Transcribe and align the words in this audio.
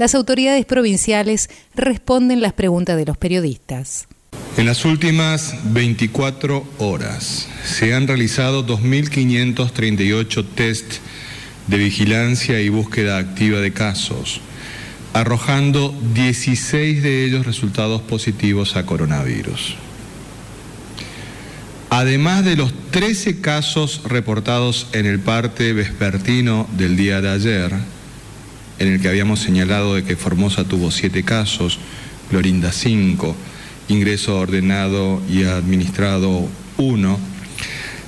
las 0.00 0.14
autoridades 0.14 0.64
provinciales 0.64 1.50
responden 1.74 2.40
las 2.40 2.54
preguntas 2.54 2.96
de 2.96 3.04
los 3.04 3.18
periodistas. 3.18 4.08
En 4.56 4.64
las 4.64 4.86
últimas 4.86 5.54
24 5.74 6.64
horas 6.78 7.46
se 7.66 7.92
han 7.92 8.08
realizado 8.08 8.66
2.538 8.66 10.46
test 10.54 10.94
de 11.66 11.76
vigilancia 11.76 12.62
y 12.62 12.70
búsqueda 12.70 13.18
activa 13.18 13.60
de 13.60 13.74
casos, 13.74 14.40
arrojando 15.12 15.94
16 16.14 17.02
de 17.02 17.26
ellos 17.26 17.44
resultados 17.44 18.00
positivos 18.00 18.76
a 18.76 18.86
coronavirus. 18.86 19.74
Además 21.90 22.46
de 22.46 22.56
los 22.56 22.72
13 22.90 23.42
casos 23.42 24.00
reportados 24.06 24.86
en 24.94 25.04
el 25.04 25.20
parte 25.20 25.74
vespertino 25.74 26.66
del 26.78 26.96
día 26.96 27.20
de 27.20 27.28
ayer, 27.28 27.99
en 28.80 28.88
el 28.88 29.00
que 29.00 29.08
habíamos 29.08 29.40
señalado 29.40 29.94
de 29.94 30.04
que 30.04 30.16
Formosa 30.16 30.64
tuvo 30.64 30.90
7 30.90 31.22
casos, 31.22 31.78
Florinda 32.30 32.72
5, 32.72 33.36
ingreso 33.88 34.38
ordenado 34.38 35.22
y 35.28 35.44
administrado 35.44 36.48
1, 36.78 37.18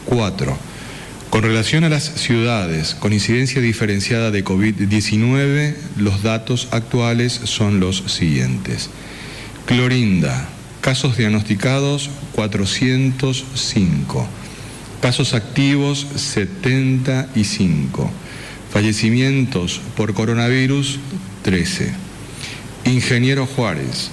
4. 0.06 0.58
Con 1.30 1.44
relación 1.44 1.84
a 1.84 1.90
las 1.90 2.06
ciudades 2.06 2.96
con 2.96 3.14
incidencia 3.14 3.62
diferenciada 3.62 4.32
de 4.32 4.44
COVID-19, 4.44 5.76
los 5.98 6.24
datos 6.24 6.70
actuales 6.72 7.40
son 7.44 7.80
los 7.82 8.04
siguientes. 8.08 8.90
Clorinda, 9.66 10.50
Casos 10.82 11.16
diagnosticados 11.16 12.10
405. 12.32 14.28
Casos 15.02 15.34
activos 15.34 16.06
75. 16.16 18.10
Fallecimientos 18.72 19.82
por 19.98 20.14
coronavirus 20.14 21.00
13. 21.42 21.92
Ingeniero 22.86 23.48
Juárez. 23.48 24.12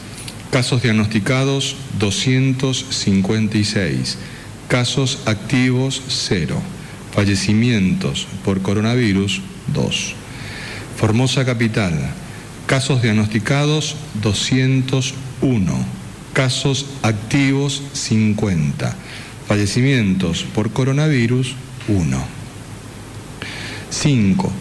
Casos 0.50 0.80
diagnosticados 0.80 1.76
256. 1.98 4.16
Casos 4.68 5.18
activos 5.26 6.02
0. 6.08 6.58
Fallecimientos 7.12 8.26
por 8.42 8.62
coronavirus 8.62 9.42
2. 9.74 10.14
Formosa 10.96 11.44
Capital. 11.44 11.92
Casos 12.66 13.02
diagnosticados 13.02 13.94
201 14.22 15.98
casos 16.38 16.86
activos 17.02 17.82
50, 17.94 18.94
fallecimientos 19.48 20.44
por 20.54 20.70
coronavirus 20.70 21.56
1. 21.88 22.24
5. 23.88 24.52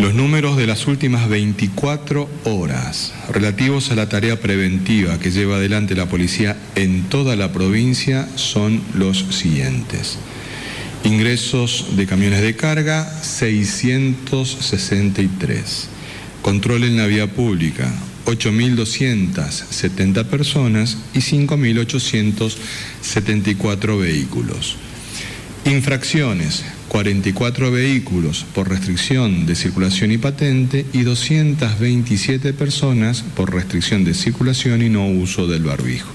Los 0.00 0.14
números 0.14 0.56
de 0.56 0.66
las 0.66 0.88
últimas 0.88 1.28
24 1.28 2.28
horas 2.44 3.14
relativos 3.30 3.92
a 3.92 3.94
la 3.94 4.08
tarea 4.08 4.40
preventiva 4.40 5.20
que 5.20 5.30
lleva 5.30 5.54
adelante 5.56 5.94
la 5.94 6.06
policía 6.06 6.56
en 6.74 7.04
toda 7.04 7.36
la 7.36 7.52
provincia 7.52 8.28
son 8.34 8.82
los 8.94 9.18
siguientes. 9.30 10.18
Ingresos 11.04 11.96
de 11.96 12.06
camiones 12.06 12.42
de 12.42 12.56
carga 12.56 13.08
663. 13.22 15.88
Control 16.42 16.82
en 16.82 16.96
la 16.96 17.06
vía 17.06 17.28
pública 17.28 17.88
8.270 18.26 20.24
personas 20.26 20.98
y 21.14 21.20
5.874 21.20 24.00
vehículos. 24.00 24.76
Infracciones, 25.64 26.64
44 26.88 27.70
vehículos 27.70 28.44
por 28.54 28.68
restricción 28.68 29.46
de 29.46 29.54
circulación 29.54 30.10
y 30.10 30.18
patente 30.18 30.84
y 30.92 31.02
227 31.02 32.52
personas 32.54 33.22
por 33.36 33.54
restricción 33.54 34.02
de 34.04 34.14
circulación 34.14 34.82
y 34.82 34.88
no 34.88 35.06
uso 35.06 35.46
del 35.46 35.62
barbijo. 35.64 36.10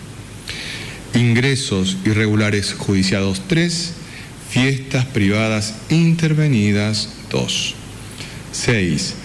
Ingresos 1.14 1.96
irregulares 2.06 2.74
judiciados 2.74 3.44
3, 3.48 3.94
fiestas 4.50 5.06
privadas 5.06 5.76
intervenidas 5.90 7.14
2. 7.30 7.76
6 8.52 9.16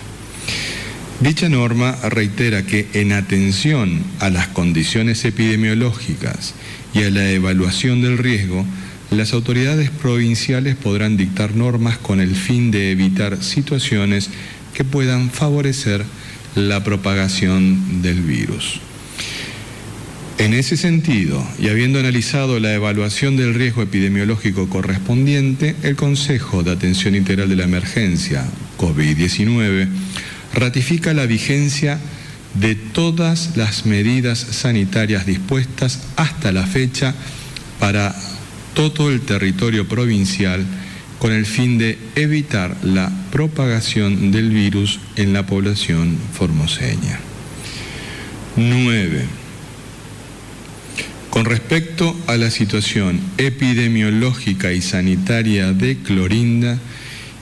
Dicha 1.19 1.49
norma 1.49 1.95
reitera 2.09 2.63
que 2.63 2.87
en 2.93 3.11
atención 3.11 4.01
a 4.19 4.29
las 4.29 4.47
condiciones 4.47 5.25
epidemiológicas 5.25 6.53
y 6.93 7.03
a 7.03 7.09
la 7.09 7.29
evaluación 7.31 8.01
del 8.01 8.17
riesgo, 8.17 8.65
las 9.11 9.33
autoridades 9.33 9.89
provinciales 9.89 10.75
podrán 10.75 11.17
dictar 11.17 11.55
normas 11.55 11.97
con 11.97 12.19
el 12.19 12.35
fin 12.35 12.71
de 12.71 12.91
evitar 12.91 13.41
situaciones 13.43 14.29
que 14.73 14.83
puedan 14.83 15.31
favorecer 15.31 16.03
la 16.55 16.83
propagación 16.83 18.01
del 18.01 18.21
virus. 18.21 18.81
En 20.39 20.53
ese 20.53 20.77
sentido, 20.77 21.43
y 21.57 21.69
habiendo 21.69 21.99
analizado 21.99 22.59
la 22.59 22.73
evaluación 22.73 23.37
del 23.37 23.55
riesgo 23.55 23.81
epidemiológico 23.81 24.69
correspondiente, 24.69 25.75
el 25.81 25.95
Consejo 25.95 26.61
de 26.61 26.71
Atención 26.71 27.15
Integral 27.15 27.49
de 27.49 27.55
la 27.55 27.63
Emergencia 27.63 28.45
COVID-19 28.77 29.87
ratifica 30.53 31.13
la 31.13 31.25
vigencia 31.25 31.99
de 32.53 32.75
todas 32.75 33.57
las 33.57 33.85
medidas 33.85 34.37
sanitarias 34.39 35.25
dispuestas 35.25 36.03
hasta 36.17 36.51
la 36.51 36.67
fecha 36.67 37.15
para 37.79 38.15
todo 38.77 39.09
el 39.09 39.21
territorio 39.21 39.87
provincial 39.87 40.63
con 41.17 41.33
el 41.33 41.47
fin 41.47 41.79
de 41.79 41.97
evitar 42.15 42.77
la 42.83 43.11
propagación 43.31 44.31
del 44.31 44.51
virus 44.51 44.99
en 45.15 45.33
la 45.33 45.47
población 45.47 46.15
formoseña. 46.33 47.19
9. 48.55 49.25
Con 51.31 51.45
respecto 51.45 52.15
a 52.27 52.37
la 52.37 52.51
situación 52.51 53.19
epidemiológica 53.39 54.71
y 54.71 54.81
sanitaria 54.81 55.73
de 55.73 55.97
Clorinda, 55.97 56.77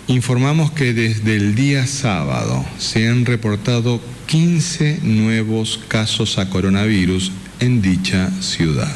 Informamos 0.08 0.72
que 0.72 0.94
desde 0.94 1.36
el 1.36 1.56
día 1.56 1.88
sábado 1.88 2.64
se 2.78 3.08
han 3.08 3.26
reportado 3.26 4.00
15 4.28 5.00
nuevos 5.02 5.80
casos 5.88 6.38
a 6.38 6.48
coronavirus 6.52 7.32
en 7.60 7.82
dicha 7.82 8.30
ciudad, 8.40 8.96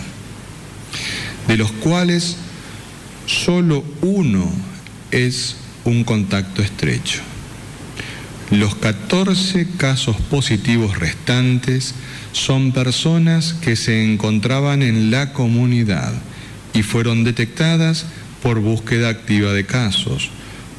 de 1.50 1.58
los 1.58 1.72
cuales 1.72 2.38
solo 3.26 3.84
uno 4.02 4.50
es 5.10 5.56
un 5.84 6.04
contacto 6.04 6.62
estrecho. 6.62 7.22
Los 8.52 8.76
14 8.76 9.68
casos 9.76 10.18
positivos 10.30 11.00
restantes 11.00 11.96
son 12.34 12.72
personas 12.72 13.54
que 13.54 13.76
se 13.76 14.06
encontraban 14.06 14.84
en 14.84 15.10
la 15.10 15.34
comunidad 15.34 16.14
y 16.74 16.84
fueron 16.84 17.24
detectadas 17.24 18.06
por 18.44 18.60
búsqueda 18.60 19.10
activa 19.10 19.52
de 19.52 19.66
casos 19.66 20.30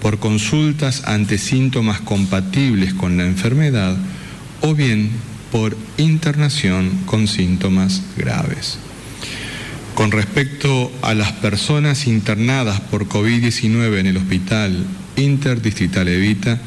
por 0.01 0.21
consultas 0.21 1.03
ante 1.05 1.37
síntomas 1.37 2.01
compatibles 2.01 2.95
con 2.95 3.17
la 3.17 3.27
enfermedad 3.27 3.97
o 4.63 4.75
bien 4.75 5.11
por 5.51 5.77
internación 5.99 6.91
con 7.07 7.27
síntomas 7.27 8.03
graves. 8.17 8.79
Con 10.01 10.13
respecto 10.13 10.91
a 11.03 11.13
las 11.13 11.31
personas 11.33 12.07
internadas 12.07 12.81
por 12.81 13.07
COVID-19 13.07 13.99
en 13.99 14.07
el 14.07 14.17
Hospital 14.17 14.87
Interdistrital 15.17 16.09
Evita, 16.09 16.59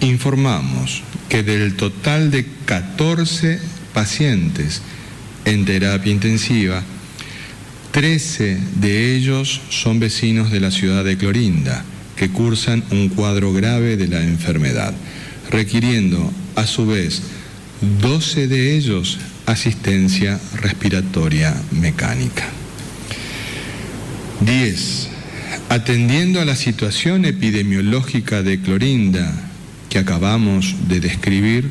informamos 0.00 1.04
que 1.28 1.44
del 1.44 1.76
total 1.76 2.32
de 2.32 2.46
14 2.64 3.60
pacientes 3.94 4.82
en 5.44 5.66
terapia 5.66 6.10
intensiva, 6.10 6.82
13 7.92 8.58
de 8.80 9.14
ellos 9.14 9.60
son 9.70 10.00
vecinos 10.00 10.50
de 10.50 10.58
la 10.58 10.72
ciudad 10.72 11.04
de 11.04 11.16
Clorinda, 11.16 11.84
que 12.16 12.30
cursan 12.30 12.82
un 12.90 13.08
cuadro 13.08 13.52
grave 13.52 13.96
de 13.96 14.08
la 14.08 14.20
enfermedad, 14.20 14.94
requiriendo 15.48 16.32
a 16.56 16.66
su 16.66 16.86
vez 16.86 17.22
12 18.00 18.48
de 18.48 18.76
ellos 18.76 19.16
asistencia 19.50 20.40
respiratoria 20.56 21.54
mecánica. 21.70 22.44
10. 24.40 25.08
Atendiendo 25.68 26.40
a 26.40 26.44
la 26.44 26.56
situación 26.56 27.24
epidemiológica 27.24 28.42
de 28.42 28.60
Clorinda 28.60 29.32
que 29.88 29.98
acabamos 29.98 30.76
de 30.88 31.00
describir, 31.00 31.70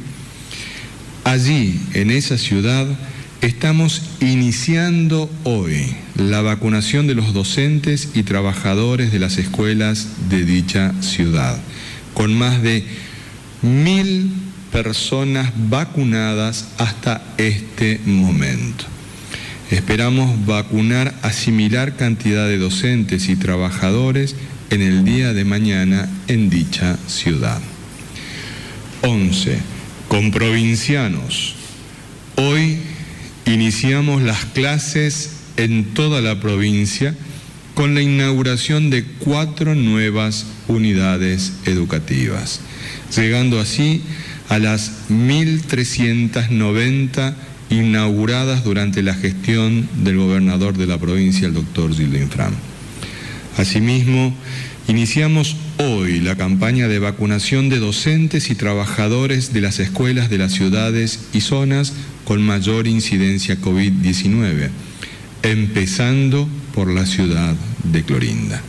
allí, 1.24 1.80
en 1.94 2.12
esa 2.12 2.38
ciudad, 2.38 2.88
Estamos 3.42 4.02
iniciando 4.20 5.30
hoy 5.44 5.96
la 6.16 6.42
vacunación 6.42 7.06
de 7.06 7.14
los 7.14 7.34
docentes 7.34 8.10
y 8.16 8.24
trabajadores 8.24 9.12
de 9.12 9.20
las 9.20 9.38
escuelas 9.38 10.08
de 10.28 10.44
dicha 10.44 10.92
ciudad, 11.04 11.56
con 12.16 12.34
más 12.34 12.64
de 12.64 12.84
mil 13.62 14.32
personas 14.72 15.52
vacunadas 15.70 16.70
hasta 16.78 17.22
este 17.38 18.00
momento. 18.06 18.86
Esperamos 19.72 20.46
vacunar 20.46 21.14
a 21.24 21.32
similar 21.32 21.98
cantidad 21.98 22.48
de 22.48 22.58
docentes 22.58 23.28
y 23.28 23.36
trabajadores 23.36 24.36
en 24.70 24.82
el 24.82 25.04
día 25.04 25.34
de 25.34 25.44
mañana 25.44 26.10
en 26.28 26.50
dicha 26.50 26.98
ciudad. 27.08 27.62
11. 29.02 29.60
Con 30.08 30.32
provincianos. 30.32 31.56
Hoy 32.36 32.80
iniciamos 33.46 34.22
las 34.22 34.46
clases 34.46 35.32
en 35.58 35.94
toda 35.94 36.22
la 36.22 36.40
provincia 36.40 37.16
con 37.74 37.94
la 37.94 38.02
inauguración 38.02 38.90
de 38.90 39.04
cuatro 39.04 39.76
nuevas 39.76 40.46
unidades 40.68 41.54
educativas, 41.66 42.62
llegando 43.16 43.60
así 43.60 44.02
las 44.60 45.10
1.390 45.10 47.34
inauguradas 47.70 48.64
durante 48.64 49.04
la 49.04 49.14
gestión 49.14 49.90
del 50.04 50.18
gobernador 50.18 50.78
de 50.78 50.88
la 50.88 50.98
provincia, 50.98 51.48
el 51.48 51.54
doctor 51.54 51.94
Gildo 51.94 52.18
Infram. 52.18 52.54
Asimismo, 53.58 54.34
iniciamos 54.88 55.58
hoy 55.78 56.22
la 56.22 56.36
campaña 56.36 56.88
de 56.88 57.00
vacunación 57.00 57.70
de 57.70 57.80
docentes 57.80 58.50
y 58.50 58.56
trabajadores 58.56 59.54
de 59.54 59.62
las 59.62 59.80
escuelas 59.80 60.30
de 60.30 60.38
las 60.38 60.54
ciudades 60.54 61.28
y 61.34 61.42
zonas 61.42 61.94
con 62.24 62.42
mayor 62.42 62.88
incidencia 62.88 63.60
COVID-19, 63.60 64.70
empezando 65.44 66.48
por 66.74 66.92
la 66.92 67.06
ciudad 67.06 67.56
de 67.84 68.04
Clorinda. 68.04 68.62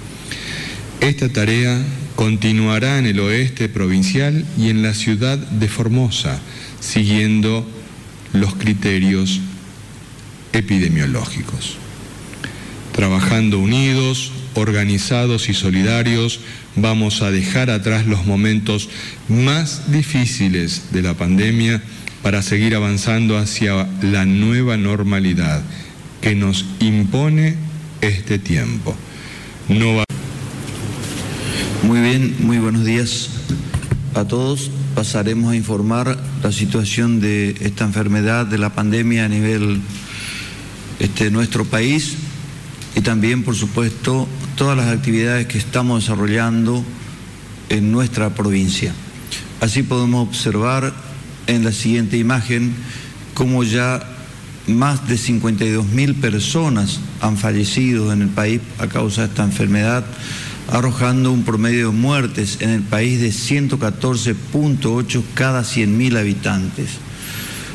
Esta 1.01 1.29
tarea 1.29 1.81
continuará 2.17 2.99
en 2.99 3.07
el 3.07 3.21
oeste 3.21 3.69
provincial 3.69 4.45
y 4.59 4.71
en 4.71 4.83
la 4.83 4.95
ciudad 4.95 5.39
de 5.39 5.69
Formosa, 5.69 6.41
siguiendo 6.81 7.65
los 8.33 8.57
criterios 8.57 9.41
epidemiológicos. 10.53 11.77
Trabajando 12.93 13.61
unidos, 13.61 14.33
organizados 14.55 15.49
y 15.49 15.55
solidarios, 15.55 16.41
vamos 16.75 17.23
a 17.23 17.31
dejar 17.31 17.71
atrás 17.71 18.07
los 18.07 18.27
momentos 18.27 18.89
más 19.29 19.93
difíciles 19.93 20.91
de 20.91 21.03
la 21.03 21.15
pandemia 21.15 21.81
para 22.23 22.43
seguir 22.43 22.75
avanzando 22.75 23.39
hacia 23.39 23.89
la 24.03 24.27
nueva 24.27 24.77
normalidad 24.77 25.63
que 26.21 26.35
nos 26.35 26.65
impone 26.81 27.55
este 28.01 28.41
tiempo. 28.41 28.97
Muy 31.89 32.03
bien, 32.03 32.37
muy 32.41 32.59
buenos 32.59 32.85
días 32.85 33.31
a 34.15 34.27
todos. 34.27 34.71
Pasaremos 34.95 35.53
a 35.53 35.57
informar 35.57 36.19
la 36.43 36.53
situación 36.53 37.19
de 37.19 37.57
esta 37.63 37.85
enfermedad, 37.85 38.45
de 38.45 38.59
la 38.59 38.75
pandemia 38.75 39.25
a 39.25 39.29
nivel 39.29 39.81
este, 40.99 41.25
de 41.25 41.31
nuestro 41.31 41.65
país 41.65 42.17
y 42.95 43.01
también, 43.01 43.43
por 43.43 43.55
supuesto, 43.55 44.29
todas 44.55 44.77
las 44.77 44.89
actividades 44.89 45.47
que 45.47 45.57
estamos 45.57 46.03
desarrollando 46.03 46.85
en 47.71 47.91
nuestra 47.91 48.35
provincia. 48.35 48.93
Así 49.63 49.83
podemos 49.83 50.29
observar 50.29 50.93
en 51.47 51.65
la 51.65 51.73
siguiente 51.73 52.19
imagen 52.19 52.75
cómo 53.33 53.65
ya 53.65 54.07
más 54.67 55.09
de 55.09 55.17
52 55.17 55.87
mil 55.87 56.17
personas 56.17 57.01
han 57.23 57.39
fallecido 57.39 58.13
en 58.13 58.21
el 58.21 58.29
país 58.29 58.61
a 58.79 58.89
causa 58.89 59.23
de 59.23 59.29
esta 59.29 59.45
enfermedad, 59.45 60.05
arrojando 60.69 61.33
un 61.33 61.45
promedio 61.45 61.91
de 61.91 61.97
muertes 61.97 62.59
en 62.61 62.71
el 62.71 62.83
país 62.83 63.21
de 63.21 63.31
114.8 63.31 65.23
cada 65.35 65.65
100 65.65 65.97
mil 65.97 66.17
habitantes. 66.17 66.91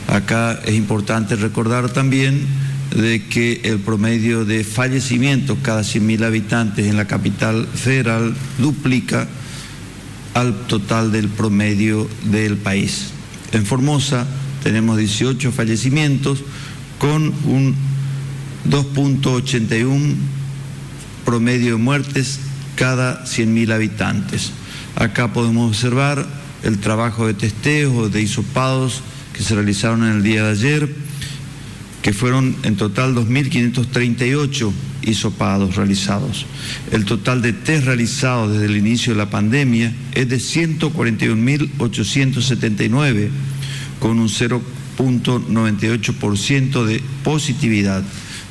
Acá 0.07 0.59
es 0.65 0.75
importante 0.75 1.35
recordar 1.35 1.89
también 1.89 2.45
de 2.95 3.25
que 3.27 3.61
el 3.63 3.79
promedio 3.79 4.45
de 4.45 4.63
fallecimientos 4.63 5.57
cada 5.63 5.81
100.000 5.81 6.25
habitantes 6.25 6.85
en 6.85 6.97
la 6.97 7.05
capital 7.05 7.67
federal 7.73 8.35
duplica 8.59 9.27
al 10.35 10.53
total 10.67 11.11
del 11.11 11.29
promedio 11.29 12.07
del 12.25 12.57
país. 12.57 13.11
En 13.51 13.65
Formosa 13.65 14.27
tenemos 14.61 14.97
18 14.97 15.51
fallecimientos 15.51 16.43
con 16.99 17.33
un 17.45 17.75
2.81 18.69 20.15
promedio 21.25 21.71
de 21.71 21.77
muertes 21.77 22.39
cada 22.75 23.25
100.000 23.25 23.73
habitantes. 23.73 24.51
Acá 24.95 25.33
podemos 25.33 25.69
observar 25.69 26.25
el 26.63 26.79
trabajo 26.79 27.27
de 27.27 27.33
testeo, 27.33 28.07
de 28.09 28.21
hisopados 28.21 29.01
que 29.33 29.43
se 29.43 29.55
realizaron 29.55 30.03
en 30.03 30.11
el 30.13 30.23
día 30.23 30.45
de 30.45 30.51
ayer, 30.51 30.95
que 32.01 32.13
fueron 32.13 32.55
en 32.63 32.75
total 32.75 33.13
2.538 33.15 34.71
hisopados 35.01 35.75
realizados. 35.75 36.45
El 36.91 37.05
total 37.05 37.41
de 37.41 37.53
test 37.53 37.85
realizados 37.85 38.51
desde 38.53 38.65
el 38.65 38.75
inicio 38.77 39.13
de 39.13 39.19
la 39.19 39.29
pandemia 39.29 39.93
es 40.13 40.27
de 40.29 40.37
141.879, 40.37 43.29
con 43.99 44.19
un 44.19 44.29
0.98% 44.29 46.85
de 46.85 47.01
positividad. 47.23 48.03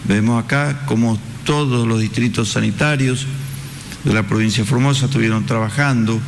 Vemos 0.09 0.43
acá 0.43 0.83
cómo 0.87 1.21
todos 1.45 1.87
los 1.87 2.01
distritos 2.01 2.49
sanitarios 2.51 3.27
de 4.05 4.13
la 4.13 4.27
provincia 4.27 4.63
de 4.65 4.69
Formosa 4.69 5.07
estuvieron 5.07 5.47
trabajando. 5.47 6.21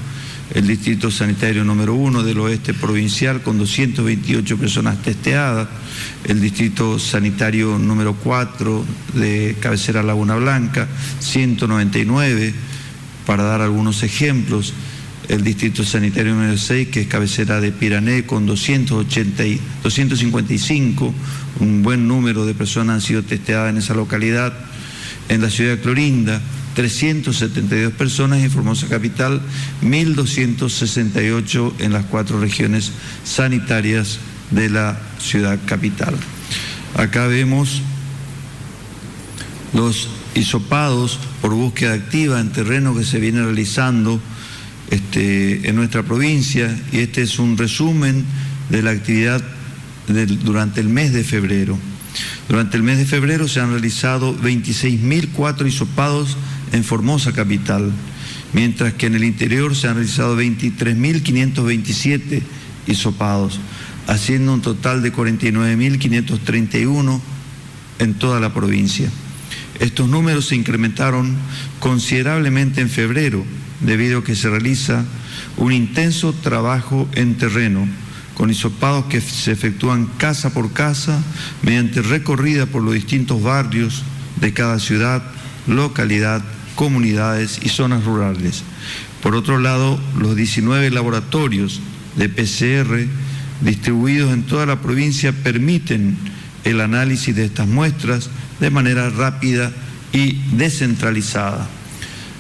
El 0.53 0.67
distrito 0.67 1.11
sanitario 1.11 1.65
número 1.65 1.95
uno 1.95 2.23
del 2.23 2.39
oeste 2.39 2.75
provincial 2.75 3.43
con 3.43 3.57
228 3.59 4.59
personas 4.59 5.01
testeadas, 5.03 5.69
el 6.25 6.41
distrito 6.41 6.99
sanitario 6.99 7.79
número 7.79 8.15
4 8.15 8.85
de 9.15 9.57
cabecera 9.59 10.03
Laguna 10.03 10.37
Blanca, 10.37 10.87
199, 11.19 12.53
para 13.25 13.43
dar 13.43 13.63
algunos 13.63 14.03
ejemplos, 14.03 14.75
el 15.29 15.43
distrito 15.43 15.83
sanitario 15.83 16.35
número 16.35 16.59
6, 16.59 16.89
que 16.89 17.01
es 17.01 17.07
cabecera 17.07 17.59
de 17.61 17.73
Pirané, 17.73 18.27
con 18.27 18.45
280 18.45 19.43
255, 19.83 21.15
un 21.61 21.83
buen 21.83 22.07
número 22.07 22.45
de 22.45 22.53
personas 22.53 22.97
han 22.97 23.01
sido 23.01 23.23
testeadas 23.23 23.71
en 23.71 23.79
esa 23.79 23.95
localidad, 23.95 24.53
en 25.31 25.41
la 25.41 25.49
ciudad 25.49 25.77
de 25.77 25.81
Clorinda, 25.81 26.43
372 26.75 27.93
personas 27.93 28.43
en 28.43 28.51
Formosa 28.51 28.89
Capital, 28.89 29.41
1.268 29.83 31.75
en 31.79 31.93
las 31.93 32.05
cuatro 32.07 32.41
regiones 32.41 32.93
sanitarias 33.25 34.19
de 34.51 34.71
la 34.71 34.99
ciudad 35.19 35.59
capital. 35.67 36.15
Acá 36.97 37.27
vemos 37.27 37.83
los 39.73 40.09
hisopados 40.35 41.19
por 41.41 41.55
búsqueda 41.55 41.95
activa 41.95 42.41
en 42.41 42.53
terreno 42.53 42.95
que 42.95 43.05
se 43.05 43.19
viene 43.19 43.43
realizando 43.43 44.21
este, 44.91 45.69
en 45.69 45.77
nuestra 45.77 46.03
provincia 46.03 46.77
y 46.93 46.99
este 46.99 47.23
es 47.23 47.39
un 47.39 47.57
resumen 47.57 48.25
de 48.71 48.83
la 48.83 48.91
actividad 48.91 49.43
durante 50.45 50.81
el 50.81 50.89
mes 50.89 51.13
de 51.13 51.25
febrero. 51.25 51.79
Durante 52.49 52.77
el 52.77 52.83
mes 52.83 52.99
de 52.99 53.07
febrero 53.07 53.49
se 53.49 53.61
han 53.61 53.71
realizado 53.71 54.37
26.004 54.37 55.67
hisopados 55.67 56.37
en 56.73 56.85
Formosa 56.85 57.33
capital, 57.33 57.93
mientras 58.53 58.93
que 58.95 59.07
en 59.07 59.15
el 59.15 59.25
interior 59.25 59.77
se 59.77 59.89
han 59.89 59.95
realizado 59.95 60.39
23.527 60.41 62.43
hisopados, 62.87 63.61
haciendo 64.07 64.55
un 64.55 64.63
total 64.63 65.03
de 65.03 65.13
49.531 65.13 67.21
en 67.99 68.15
toda 68.15 68.41
la 68.41 68.53
provincia. 68.53 69.09
Estos 69.81 70.09
números 70.09 70.47
se 70.47 70.57
incrementaron 70.57 71.37
considerablemente 71.81 72.81
en 72.81 72.89
febrero, 72.89 73.45
debido 73.81 74.21
a 74.21 74.25
que 74.25 74.37
se 74.37 74.49
realiza 74.49 75.05
un 75.57 75.73
intenso 75.73 76.33
trabajo 76.33 77.09
en 77.15 77.37
terreno, 77.37 77.87
con 78.35 78.51
hisopados 78.51 79.07
que 79.07 79.21
se 79.21 79.53
efectúan 79.53 80.07
casa 80.19 80.53
por 80.53 80.73
casa, 80.73 81.23
mediante 81.63 82.03
recorrida 82.03 82.67
por 82.67 82.83
los 82.83 82.95
distintos 82.95 83.43
barrios 83.43 84.03
de 84.41 84.53
cada 84.53 84.79
ciudad, 84.79 85.23
localidad 85.67 86.43
comunidades 86.75 87.61
y 87.63 87.69
zonas 87.69 88.05
rurales. 88.05 88.63
Por 89.23 89.35
otro 89.35 89.59
lado, 89.59 89.99
los 90.19 90.37
19 90.37 90.91
laboratorios 90.91 91.81
de 92.17 92.29
PCR 92.29 93.07
distribuidos 93.61 94.33
en 94.33 94.43
toda 94.43 94.67
la 94.67 94.81
provincia 94.81 95.33
permiten 95.33 96.19
el 96.65 96.81
análisis 96.81 97.35
de 97.35 97.45
estas 97.45 97.67
muestras 97.69 98.29
de 98.61 98.71
manera 98.71 99.11
rápida 99.11 99.73
y 100.13 100.35
descentralizada. 100.57 101.67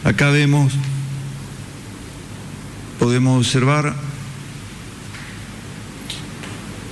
Acá 0.04 0.30
vemos, 0.30 0.72
podemos 2.98 3.38
observar 3.38 3.94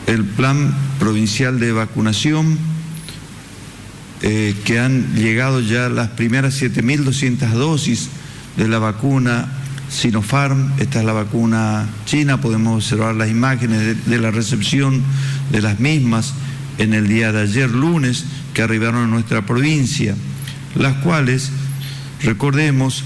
el 0.07 0.25
plan 0.25 0.75
provincial 0.99 1.61
de 1.61 1.73
vacunación 1.73 2.72
eh, 4.23 4.55
que 4.65 4.79
han 4.79 5.15
llegado 5.15 5.61
ya 5.61 5.89
las 5.89 6.09
primeras 6.11 6.61
7.200 6.63 7.51
dosis 7.51 8.09
de 8.57 8.69
la 8.69 8.79
vacuna 8.79 9.49
Sinopharm, 9.93 10.73
esta 10.79 11.01
es 11.01 11.05
la 11.05 11.13
vacuna 11.13 11.87
china, 12.07 12.41
podemos 12.41 12.77
observar 12.77 13.15
las 13.15 13.29
imágenes 13.29 14.07
de, 14.07 14.19
la 14.19 14.31
recepción 14.31 15.03
de 15.51 15.61
las 15.61 15.81
mismas 15.81 16.33
en 16.79 16.95
el 16.95 17.09
día 17.09 17.31
de 17.31 17.43
ayer 17.43 17.71
lunes 17.71 18.25
que 18.55 18.63
arribaron 18.63 19.05
a 19.05 19.07
nuestra 19.07 19.45
provincia, 19.45 20.15
las 20.75 20.95
cuales, 20.99 21.51
recordemos, 22.23 23.05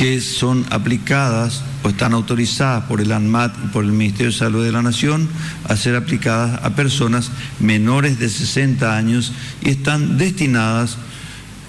que 0.00 0.22
son 0.22 0.64
aplicadas 0.70 1.60
o 1.82 1.90
están 1.90 2.14
autorizadas 2.14 2.84
por 2.84 3.02
el 3.02 3.12
ANMAT 3.12 3.54
y 3.62 3.68
por 3.68 3.84
el 3.84 3.92
Ministerio 3.92 4.32
de 4.32 4.38
Salud 4.38 4.64
de 4.64 4.72
la 4.72 4.80
Nación 4.80 5.28
a 5.64 5.76
ser 5.76 5.94
aplicadas 5.94 6.58
a 6.64 6.70
personas 6.70 7.30
menores 7.58 8.18
de 8.18 8.30
60 8.30 8.96
años 8.96 9.34
y 9.60 9.68
están 9.68 10.16
destinadas 10.16 10.96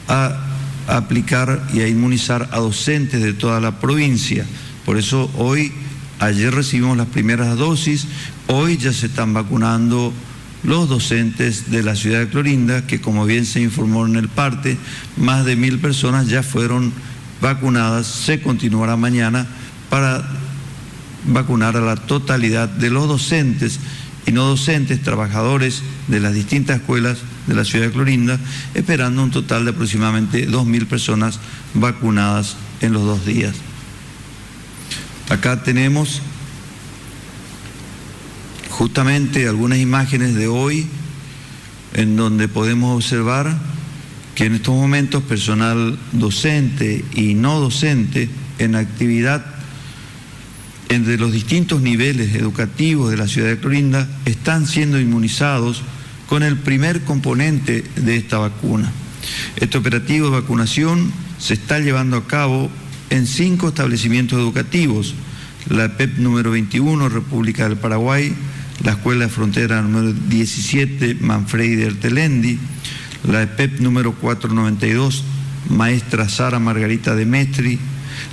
a 0.07 0.38
aplicar 0.88 1.67
y 1.73 1.81
a 1.81 1.89
inmunizar 1.89 2.47
a 2.53 2.59
docentes 2.59 3.21
de 3.21 3.33
toda 3.33 3.59
la 3.59 3.81
provincia. 3.81 4.45
Por 4.85 4.95
eso 4.95 5.29
hoy, 5.35 5.73
ayer 6.19 6.55
recibimos 6.55 6.95
las 6.95 7.07
primeras 7.07 7.57
dosis, 7.57 8.07
hoy 8.47 8.77
ya 8.77 8.93
se 8.93 9.07
están 9.07 9.33
vacunando 9.33 10.13
los 10.63 10.88
docentes 10.88 11.69
de 11.69 11.83
la 11.83 11.97
ciudad 11.97 12.19
de 12.19 12.29
Clorinda, 12.29 12.88
que 12.88 13.01
como 13.01 13.25
bien 13.25 13.45
se 13.45 13.59
informó 13.59 14.05
en 14.05 14.15
el 14.15 14.29
parte, 14.29 14.77
más 15.17 15.43
de 15.43 15.57
mil 15.57 15.79
personas 15.79 16.29
ya 16.29 16.43
fueron 16.43 16.93
vacunadas, 16.93 17.11
se 18.03 18.41
continuará 18.41 18.95
mañana 18.95 19.48
para 19.89 20.24
vacunar 21.25 21.75
a 21.77 21.81
la 21.81 21.95
totalidad 21.95 22.69
de 22.69 22.89
los 22.89 23.07
docentes 23.07 23.79
y 24.25 24.31
no 24.31 24.45
docentes, 24.45 25.01
trabajadores 25.01 25.81
de 26.07 26.19
las 26.19 26.33
distintas 26.33 26.77
escuelas 26.79 27.19
de 27.48 27.55
la 27.55 27.65
ciudad 27.65 27.88
de 27.88 27.91
Clorinda, 27.91 28.39
esperando 28.74 29.24
un 29.24 29.31
total 29.31 29.65
de 29.65 29.71
aproximadamente 29.71 30.48
2.000 30.48 30.88
personas 30.88 31.39
vacunadas 31.74 32.55
en 32.81 32.93
los 32.93 33.03
dos 33.03 33.25
días. 33.25 33.55
Acá 35.29 35.63
tenemos 35.63 36.21
justamente 38.69 39.48
algunas 39.48 39.79
imágenes 39.79 40.36
de 40.36 40.48
hoy 40.48 40.88
en 41.93 42.15
donde 42.15 42.48
podemos 42.48 42.95
observar 42.95 43.57
que 44.35 44.45
en 44.45 44.55
estos 44.55 44.75
momentos 44.75 45.23
personal 45.23 45.97
docente 46.11 47.03
y 47.13 47.33
no 47.33 47.59
docente 47.59 48.29
en 48.59 48.75
actividad 48.75 49.45
entre 50.89 51.17
los 51.17 51.31
distintos 51.31 51.81
niveles 51.81 52.35
educativos 52.35 53.11
de 53.11 53.17
la 53.17 53.27
ciudad 53.27 53.47
de 53.47 53.57
Clorinda 53.57 54.07
están 54.25 54.67
siendo 54.67 55.00
inmunizados 55.00 55.83
con 56.27 56.43
el 56.43 56.57
primer 56.57 57.01
componente 57.01 57.83
de 57.95 58.17
esta 58.17 58.38
vacuna. 58.38 58.91
Este 59.55 59.77
operativo 59.77 60.27
de 60.27 60.41
vacunación 60.41 61.11
se 61.38 61.53
está 61.53 61.79
llevando 61.79 62.17
a 62.17 62.27
cabo 62.27 62.69
en 63.09 63.27
cinco 63.27 63.69
establecimientos 63.69 64.39
educativos, 64.39 65.13
la 65.69 65.85
EPEP 65.85 66.17
número 66.17 66.51
21, 66.51 67.09
República 67.09 67.67
del 67.67 67.77
Paraguay, 67.77 68.33
la 68.83 68.91
Escuela 68.91 69.25
de 69.25 69.31
Frontera 69.31 69.81
número 69.81 70.13
17, 70.13 71.17
Manfredi 71.21 71.75
de 71.75 71.88
Ertelendi, 71.88 72.59
la 73.28 73.44
EPEP 73.44 73.80
número 73.80 74.13
492, 74.13 75.24
maestra 75.70 76.28
Sara 76.30 76.60
Margarita 76.60 77.16
de 77.16 77.25
Mestri, 77.25 77.80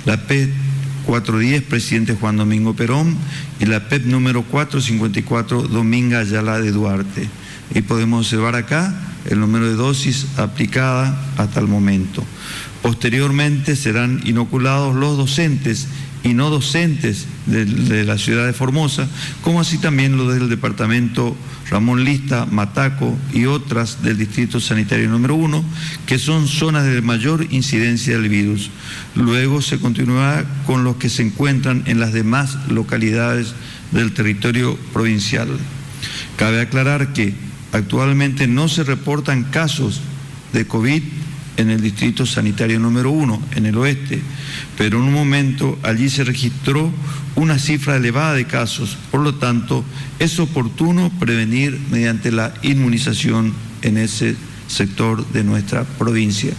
la 0.05 0.17
PEP 0.17 0.49
410, 1.05 1.63
presidente 1.63 2.15
Juan 2.15 2.37
Domingo 2.37 2.75
Perón, 2.75 3.17
y 3.59 3.65
la 3.65 3.87
PEP 3.87 4.05
número 4.05 4.43
454, 4.43 5.63
Dominga 5.63 6.19
Ayala 6.19 6.59
de 6.59 6.71
Duarte. 6.71 7.29
Y 7.73 7.81
podemos 7.81 8.25
observar 8.25 8.55
acá 8.55 8.93
el 9.29 9.39
número 9.39 9.67
de 9.67 9.75
dosis 9.75 10.27
aplicada 10.37 11.19
hasta 11.37 11.59
el 11.59 11.67
momento. 11.67 12.23
Posteriormente 12.81 13.75
serán 13.75 14.21
inoculados 14.25 14.95
los 14.95 15.17
docentes 15.17 15.87
y 16.23 16.33
no 16.33 16.49
docentes 16.49 17.25
de, 17.45 18.03
la 18.03 18.17
ciudad 18.17 18.45
de 18.45 18.53
Formosa, 18.53 19.07
como 19.41 19.61
así 19.61 19.77
también 19.77 20.17
los 20.17 20.33
del 20.33 20.49
departamento 20.49 21.35
Ramón 21.69 22.03
Lista, 22.03 22.45
Mataco 22.45 23.17
y 23.33 23.45
otras 23.45 24.03
del 24.03 24.17
Distrito 24.17 24.59
Sanitario 24.59 25.09
número 25.09 25.35
1, 25.35 25.63
que 26.05 26.19
son 26.19 26.47
zonas 26.47 26.85
de 26.85 27.01
mayor 27.01 27.47
incidencia 27.51 28.17
del 28.17 28.29
virus. 28.29 28.69
Luego 29.15 29.61
se 29.61 29.79
continuará 29.79 30.45
con 30.65 30.83
los 30.83 30.97
que 30.97 31.09
se 31.09 31.23
encuentran 31.23 31.83
en 31.85 31.99
las 31.99 32.11
demás 32.11 32.57
localidades 32.69 33.53
del 33.91 34.13
territorio 34.13 34.77
provincial. 34.93 35.47
Cabe 36.37 36.61
aclarar 36.61 37.13
que 37.13 37.33
actualmente 37.71 38.47
no 38.47 38.67
se 38.67 38.83
reportan 38.83 39.43
casos 39.45 40.01
de 40.53 40.65
COVID 40.65 41.03
en 41.59 41.69
el 41.69 41.81
distrito 41.81 42.25
sanitario 42.25 42.79
número 42.79 43.11
uno, 43.11 43.41
en 43.53 43.65
el 43.65 43.77
oeste, 43.77 44.21
pero 44.77 44.97
en 44.97 45.03
un 45.03 45.13
momento 45.13 45.77
allí 45.83 46.09
se 46.09 46.23
registró 46.23 46.91
una 47.35 47.59
cifra 47.59 47.97
elevada 47.97 48.33
de 48.33 48.45
casos, 48.45 48.97
por 49.11 49.19
lo 49.21 49.35
tanto 49.35 49.83
es 50.19 50.39
oportuno 50.39 51.11
prevenir 51.19 51.77
mediante 51.91 52.31
la 52.31 52.53
inmunización 52.61 53.53
en 53.81 53.97
ese 53.97 54.35
sector 54.67 55.27
de 55.33 55.43
nuestra 55.43 55.83
provincia. 55.83 56.53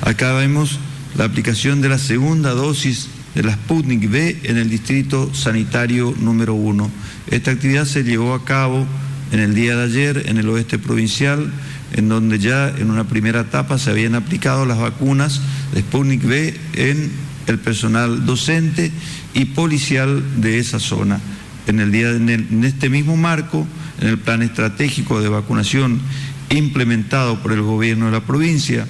Acá 0.00 0.32
vemos 0.32 0.78
la 1.16 1.24
aplicación 1.24 1.82
de 1.82 1.90
la 1.90 1.98
segunda 1.98 2.52
dosis 2.52 3.08
de 3.34 3.42
la 3.42 3.52
Sputnik 3.52 4.10
V 4.10 4.40
en 4.44 4.56
el 4.56 4.70
distrito 4.70 5.32
sanitario 5.34 6.14
número 6.18 6.54
uno. 6.54 6.90
Esta 7.30 7.50
actividad 7.50 7.84
se 7.84 8.02
llevó 8.02 8.32
a 8.32 8.44
cabo 8.46 8.86
en 9.30 9.40
el 9.40 9.54
día 9.54 9.76
de 9.76 9.84
ayer 9.84 10.22
en 10.26 10.38
el 10.38 10.48
oeste 10.48 10.78
provincial 10.78 11.52
en 11.92 12.08
donde 12.08 12.38
ya 12.38 12.68
en 12.68 12.90
una 12.90 13.04
primera 13.04 13.40
etapa 13.40 13.78
se 13.78 13.90
habían 13.90 14.14
aplicado 14.14 14.66
las 14.66 14.78
vacunas 14.78 15.40
de 15.74 15.80
Sputnik 15.80 16.24
V 16.24 16.60
en 16.74 17.10
el 17.46 17.58
personal 17.58 18.26
docente 18.26 18.90
y 19.34 19.46
policial 19.46 20.22
de 20.40 20.58
esa 20.58 20.78
zona. 20.78 21.20
En, 21.66 21.80
el 21.80 21.92
día, 21.92 22.10
en 22.10 22.64
este 22.64 22.88
mismo 22.88 23.16
marco, 23.16 23.66
en 24.00 24.08
el 24.08 24.18
plan 24.18 24.42
estratégico 24.42 25.20
de 25.20 25.28
vacunación 25.28 26.00
implementado 26.48 27.42
por 27.42 27.52
el 27.52 27.62
gobierno 27.62 28.06
de 28.06 28.12
la 28.12 28.24
provincia, 28.24 28.86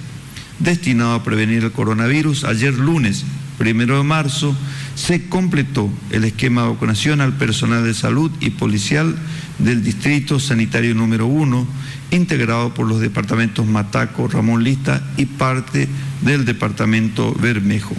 destinado 0.59 1.15
a 1.15 1.25
prevenir 1.25 1.65
el 1.65 1.73
coronavirus, 1.73 2.45
ayer 2.45 2.75
lunes, 2.75 3.25
primero 3.59 3.97
de 3.99 4.05
marzo, 4.05 4.57
se 4.95 5.29
completó 5.29 5.91
el 6.11 6.25
esquema 6.25 6.63
de 6.63 6.69
vacunación 6.71 7.21
al 7.21 7.37
personal 7.37 7.85
de 7.85 7.95
salud 7.95 8.31
y 8.41 8.51
policial 8.51 9.15
del 9.59 9.83
Distrito 9.83 10.41
Sanitario 10.41 10.95
número 10.95 11.27
1 11.27 11.67
integrado 12.11 12.75
por 12.75 12.87
los 12.87 13.01
departamentos 13.01 13.67
Mataco, 13.67 14.29
Ramón 14.29 14.65
Lista 14.65 15.03
y 15.17 15.27
parte 15.27 15.89
del 16.23 16.45
departamento 16.45 17.35
Bermejo. 17.35 17.95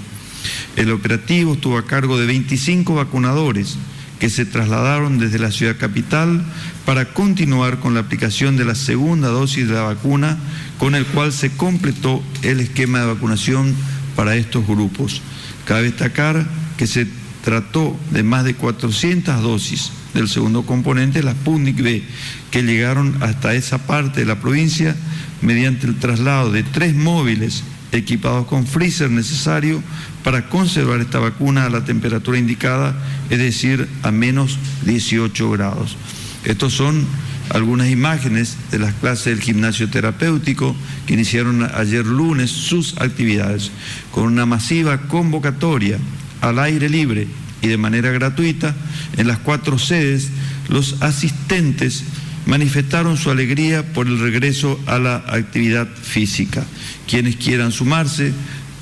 El 0.75 0.91
operativo 0.91 1.53
estuvo 1.53 1.77
a 1.77 1.86
cargo 1.86 2.18
de 2.18 2.25
25 2.25 2.96
vacunadores 2.96 3.77
que 4.20 4.30
se 4.30 4.46
trasladaron 4.46 5.18
desde 5.18 5.39
la 5.39 5.51
ciudad 5.51 5.77
capital 5.77 6.44
para 6.86 7.06
continuar 7.06 7.80
con 7.80 7.94
la 7.94 8.01
aplicación 8.01 8.56
de 8.56 8.65
la 8.65 8.75
segunda 8.75 9.30
dosis 9.30 9.68
de 9.68 9.74
la 9.74 9.82
vacuna, 9.82 10.38
con 10.77 10.96
el 10.96 11.06
cual 11.08 11.34
se 11.34 11.51
completó 11.51 12.22
el 12.44 12.60
esquema 12.60 13.00
de 13.00 13.08
vacunación 13.08 13.75
para 14.15 14.36
estos 14.36 14.68
grupos. 14.68 15.22
Cabe 15.65 15.84
destacar 15.84 16.46
que 16.77 16.88
se 16.88 17.08
trató 17.44 18.00
de 18.12 18.24
más 18.24 18.44
de 18.44 18.53
400 18.53 19.41
dosis 19.41 19.91
del 20.13 20.27
segundo 20.27 20.63
componente, 20.63 21.24
las 21.24 21.36
Sputnik 21.36 21.82
B, 21.82 22.03
que 22.51 22.63
llegaron 22.63 23.18
hasta 23.22 23.53
esa 23.53 23.80
parte 23.80 24.22
de 24.22 24.25
la 24.25 24.39
provincia 24.39 24.96
mediante 25.41 25.88
el 25.88 25.98
traslado 25.98 26.51
de 26.51 26.63
tres 26.63 26.96
móviles 26.96 27.63
equipados 27.91 28.48
con 28.48 28.65
freezer 28.65 29.10
necesario 29.10 29.82
para 30.24 30.50
conservar 30.50 31.01
esta 31.01 31.20
vacuna 31.20 31.65
a 31.65 31.70
la 31.70 31.84
temperatura 31.84 32.38
indicada, 32.38 32.96
es 33.30 33.39
decir, 33.39 33.88
a 34.03 34.12
menos 34.12 34.58
18 34.86 35.50
grados. 35.51 35.98
Estos 36.46 36.74
son 36.74 37.06
algunas 37.50 37.89
imágenes 37.89 38.58
de 38.72 38.80
las 38.80 38.94
clases 38.94 39.25
del 39.25 39.41
gimnasio 39.41 39.89
terapéutico 39.89 40.75
que 41.06 41.15
iniciaron 41.15 41.68
ayer 41.75 42.06
lunes 42.06 42.50
sus 42.50 42.98
actividades, 43.00 43.72
con 44.12 44.25
una 44.25 44.46
masiva 44.46 45.07
convocatoria 45.07 45.98
al 46.40 46.59
aire 46.59 46.88
libre 46.90 47.27
y 47.62 47.68
de 47.68 47.78
manera 47.78 48.12
gratuita 48.12 48.76
en 49.18 49.28
las 49.28 49.40
cuatro 49.40 49.78
sedes, 49.80 50.30
los 50.70 51.02
asistentes 51.02 52.04
manifestaron 52.46 53.18
su 53.18 53.30
alegría 53.30 53.94
por 53.94 54.08
el 54.08 54.20
regreso 54.20 54.80
a 54.88 54.98
la 55.00 55.18
actividad 55.28 55.88
física. 55.88 56.66
Quienes 57.08 57.36
quieran 57.36 57.72
sumarse 57.72 58.34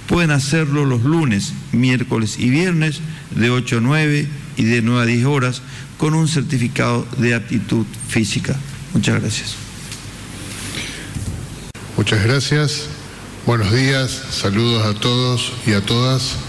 pueden 0.08 0.32
hacerlo 0.32 0.86
los 0.86 1.04
lunes, 1.04 1.54
miércoles 1.72 2.38
y 2.39 2.50
viernes 2.50 3.02
de 3.36 3.50
8 3.50 3.78
a 3.78 3.82
9 3.82 4.28
y 4.58 4.63
de 4.63 4.82
9 4.82 5.02
a 5.02 5.06
10 5.06 5.26
horas 5.26 5.62
con 5.98 6.13
un 6.13 6.28
certificado 6.28 7.08
de 7.18 7.36
aptitud 7.36 7.86
física. 8.08 8.56
Muchas 8.94 9.22
gracias. 9.22 9.56
Muchas 11.98 12.24
gracias. 12.24 12.86
Buenos 13.46 13.72
días, 13.74 14.24
saludos 14.32 14.86
a 14.86 15.00
todos 15.00 15.54
y 15.68 15.74
a 15.74 15.82
todas. 15.82 16.48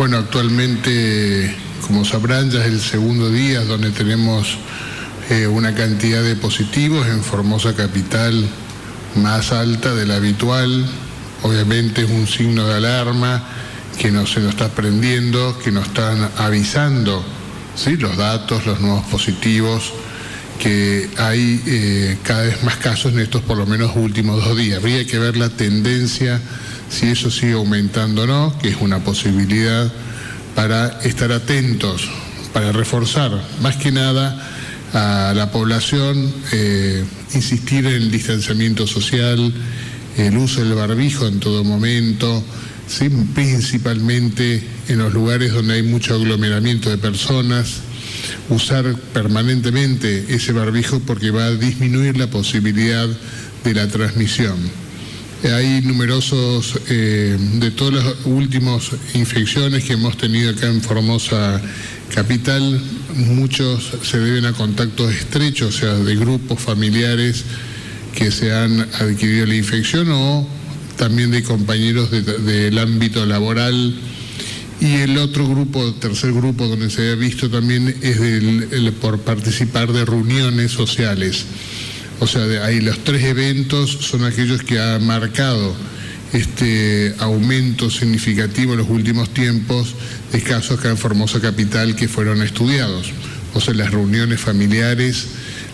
Bueno, 0.00 0.16
actualmente, 0.16 1.54
como 1.86 2.06
sabrán, 2.06 2.50
ya 2.50 2.60
es 2.60 2.72
el 2.72 2.80
segundo 2.80 3.28
día 3.28 3.60
donde 3.66 3.90
tenemos 3.90 4.56
eh, 5.28 5.46
una 5.46 5.74
cantidad 5.74 6.22
de 6.22 6.36
positivos 6.36 7.06
en 7.06 7.22
Formosa 7.22 7.76
Capital 7.76 8.48
más 9.16 9.52
alta 9.52 9.94
de 9.94 10.06
la 10.06 10.16
habitual. 10.16 10.86
Obviamente 11.42 12.04
es 12.04 12.10
un 12.10 12.26
signo 12.26 12.66
de 12.66 12.76
alarma 12.76 13.44
que 13.98 14.10
no 14.10 14.26
se 14.26 14.40
nos 14.40 14.52
está 14.54 14.70
prendiendo, 14.70 15.58
que 15.62 15.70
nos 15.70 15.88
están 15.88 16.30
avisando 16.38 17.22
¿sí? 17.76 17.98
los 17.98 18.16
datos, 18.16 18.64
los 18.64 18.80
nuevos 18.80 19.04
positivos, 19.04 19.92
que 20.58 21.10
hay 21.18 21.62
eh, 21.66 22.18
cada 22.22 22.44
vez 22.44 22.64
más 22.64 22.76
casos 22.76 23.12
en 23.12 23.18
estos 23.18 23.42
por 23.42 23.58
lo 23.58 23.66
menos 23.66 23.92
últimos 23.96 24.42
dos 24.42 24.56
días. 24.56 24.78
Habría 24.78 25.06
que 25.06 25.18
ver 25.18 25.36
la 25.36 25.50
tendencia 25.50 26.40
si 26.90 27.06
eso 27.06 27.30
sigue 27.30 27.52
aumentando 27.52 28.22
o 28.22 28.26
no, 28.26 28.58
que 28.58 28.68
es 28.68 28.76
una 28.80 29.02
posibilidad 29.02 29.90
para 30.54 31.00
estar 31.02 31.32
atentos, 31.32 32.08
para 32.52 32.72
reforzar 32.72 33.30
más 33.62 33.76
que 33.76 33.92
nada 33.92 34.50
a 34.92 35.32
la 35.34 35.50
población, 35.52 36.32
eh, 36.52 37.04
insistir 37.32 37.86
en 37.86 37.94
el 37.94 38.10
distanciamiento 38.10 38.86
social, 38.86 39.52
el 40.16 40.36
uso 40.36 40.62
del 40.62 40.74
barbijo 40.74 41.26
en 41.26 41.38
todo 41.38 41.62
momento, 41.62 42.44
principalmente 43.34 44.62
en 44.88 44.98
los 44.98 45.12
lugares 45.12 45.52
donde 45.52 45.74
hay 45.74 45.82
mucho 45.84 46.14
aglomeramiento 46.14 46.90
de 46.90 46.98
personas, 46.98 47.82
usar 48.48 48.96
permanentemente 49.12 50.26
ese 50.34 50.52
barbijo 50.52 50.98
porque 51.00 51.30
va 51.30 51.46
a 51.46 51.54
disminuir 51.54 52.18
la 52.18 52.26
posibilidad 52.26 53.08
de 53.64 53.74
la 53.74 53.86
transmisión. 53.86 54.89
Hay 55.42 55.80
numerosos, 55.80 56.78
eh, 56.90 57.34
de 57.54 57.70
todas 57.70 58.04
las 58.04 58.14
últimas 58.26 58.90
infecciones 59.14 59.84
que 59.84 59.94
hemos 59.94 60.18
tenido 60.18 60.50
acá 60.50 60.66
en 60.66 60.82
Formosa 60.82 61.62
Capital, 62.14 62.78
muchos 63.16 63.90
se 64.02 64.18
deben 64.18 64.44
a 64.44 64.52
contactos 64.52 65.14
estrechos, 65.14 65.76
o 65.76 65.78
sea, 65.78 65.94
de 65.94 66.14
grupos 66.16 66.60
familiares 66.60 67.44
que 68.14 68.30
se 68.30 68.52
han 68.52 68.80
adquirido 68.80 69.46
la 69.46 69.54
infección 69.54 70.10
o 70.10 70.46
también 70.96 71.30
de 71.30 71.42
compañeros 71.42 72.10
del 72.10 72.78
ámbito 72.78 73.24
laboral. 73.24 73.94
Y 74.78 74.96
el 74.96 75.16
otro 75.16 75.48
grupo, 75.48 75.94
tercer 75.94 76.32
grupo 76.32 76.66
donde 76.66 76.90
se 76.90 77.12
ha 77.12 77.14
visto 77.14 77.48
también 77.48 77.96
es 78.02 78.18
por 79.00 79.20
participar 79.20 79.90
de 79.92 80.04
reuniones 80.04 80.72
sociales. 80.72 81.46
O 82.20 82.26
sea, 82.26 82.42
ahí 82.64 82.80
los 82.80 83.02
tres 83.02 83.24
eventos 83.24 83.90
son 83.90 84.24
aquellos 84.24 84.62
que 84.62 84.78
han 84.78 85.06
marcado 85.06 85.74
este 86.32 87.14
aumento 87.18 87.90
significativo 87.90 88.72
en 88.72 88.78
los 88.80 88.90
últimos 88.90 89.30
tiempos 89.30 89.94
de 90.30 90.42
casos 90.42 90.78
acá 90.78 90.90
en 90.90 90.98
Formosa 90.98 91.40
Capital 91.40 91.96
que 91.96 92.08
fueron 92.08 92.42
estudiados. 92.42 93.10
O 93.54 93.60
sea, 93.60 93.74
las 93.74 93.90
reuniones 93.90 94.38
familiares, 94.38 95.28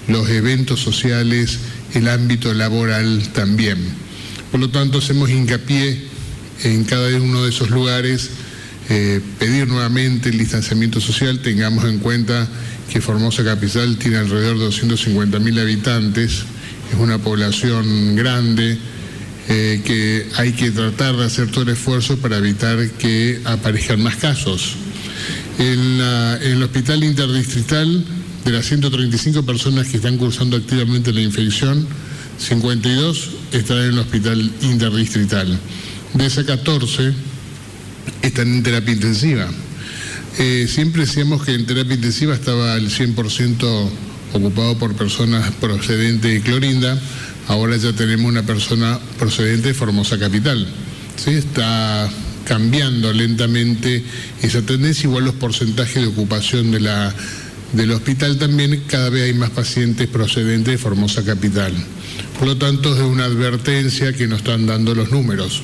los 0.06 0.28
eventos 0.30 0.80
sociales, 0.80 1.58
el 1.94 2.08
ámbito 2.08 2.54
laboral 2.54 3.28
también. 3.32 3.78
Por 4.50 4.60
lo 4.60 4.70
tanto, 4.70 4.98
hacemos 4.98 5.28
hincapié 5.30 6.00
en 6.62 6.84
cada 6.84 7.08
uno 7.20 7.42
de 7.42 7.50
esos 7.50 7.70
lugares, 7.70 8.30
eh, 8.88 9.20
pedir 9.38 9.66
nuevamente 9.66 10.28
el 10.28 10.38
distanciamiento 10.38 11.00
social, 11.00 11.40
tengamos 11.40 11.84
en 11.84 11.98
cuenta 11.98 12.46
que 12.92 13.00
Formosa 13.00 13.42
Capital 13.42 13.96
tiene 13.96 14.18
alrededor 14.18 14.58
de 14.58 14.66
250.000 14.66 15.60
habitantes, 15.60 16.44
es 16.92 16.98
una 16.98 17.18
población 17.18 18.14
grande, 18.14 18.78
eh, 19.48 19.80
que 19.84 20.26
hay 20.36 20.52
que 20.52 20.70
tratar 20.70 21.16
de 21.16 21.24
hacer 21.24 21.50
todo 21.50 21.62
el 21.62 21.70
esfuerzo 21.70 22.16
para 22.18 22.36
evitar 22.36 22.78
que 22.92 23.40
aparezcan 23.44 24.02
más 24.02 24.16
casos. 24.16 24.76
En, 25.58 26.00
el 26.42 26.62
hospital 26.62 27.02
interdistrital, 27.02 28.04
de 28.44 28.52
las 28.52 28.66
135 28.66 29.44
personas 29.44 29.88
que 29.88 29.96
están 29.96 30.16
cursando 30.16 30.56
activamente 30.56 31.12
la 31.12 31.20
infección, 31.20 31.86
52 32.38 33.30
están 33.52 33.78
en 33.78 33.84
el 33.84 33.98
hospital 33.98 34.52
interdistrital. 34.62 35.58
De 36.14 36.26
esas 36.26 36.44
14 36.44 37.12
están 38.28 38.48
en 38.48 38.62
terapia 38.62 38.94
intensiva. 38.94 39.48
Eh, 40.38 40.66
siempre 40.68 41.06
decíamos 41.06 41.44
que 41.44 41.54
en 41.54 41.66
terapia 41.66 41.94
intensiva 41.94 42.34
estaba 42.34 42.76
el 42.76 42.90
100% 42.90 43.88
ocupado 44.32 44.78
por 44.78 44.94
personas 44.94 45.50
procedentes 45.52 46.30
de 46.30 46.40
Clorinda, 46.42 47.00
ahora 47.48 47.76
ya 47.76 47.92
tenemos 47.92 48.26
una 48.26 48.42
persona 48.42 48.98
procedente 49.18 49.68
de 49.68 49.74
Formosa 49.74 50.18
Capital. 50.18 50.66
¿sí? 51.16 51.30
Está 51.30 52.10
cambiando 52.44 53.12
lentamente 53.12 54.04
esa 54.42 54.62
tendencia, 54.62 55.08
igual 55.08 55.24
los 55.24 55.34
porcentajes 55.34 56.02
de 56.02 56.06
ocupación 56.06 56.70
de 56.70 56.80
la, 56.80 57.14
del 57.72 57.90
hospital 57.92 58.38
también, 58.38 58.82
cada 58.86 59.10
vez 59.10 59.24
hay 59.24 59.34
más 59.34 59.50
pacientes 59.50 60.06
procedentes 60.06 60.72
de 60.72 60.78
Formosa 60.78 61.24
Capital. 61.24 61.72
Por 62.38 62.48
lo 62.48 62.56
tanto, 62.56 62.94
es 62.94 63.02
una 63.02 63.24
advertencia 63.24 64.12
que 64.12 64.26
nos 64.26 64.38
están 64.38 64.66
dando 64.66 64.94
los 64.94 65.10
números. 65.10 65.62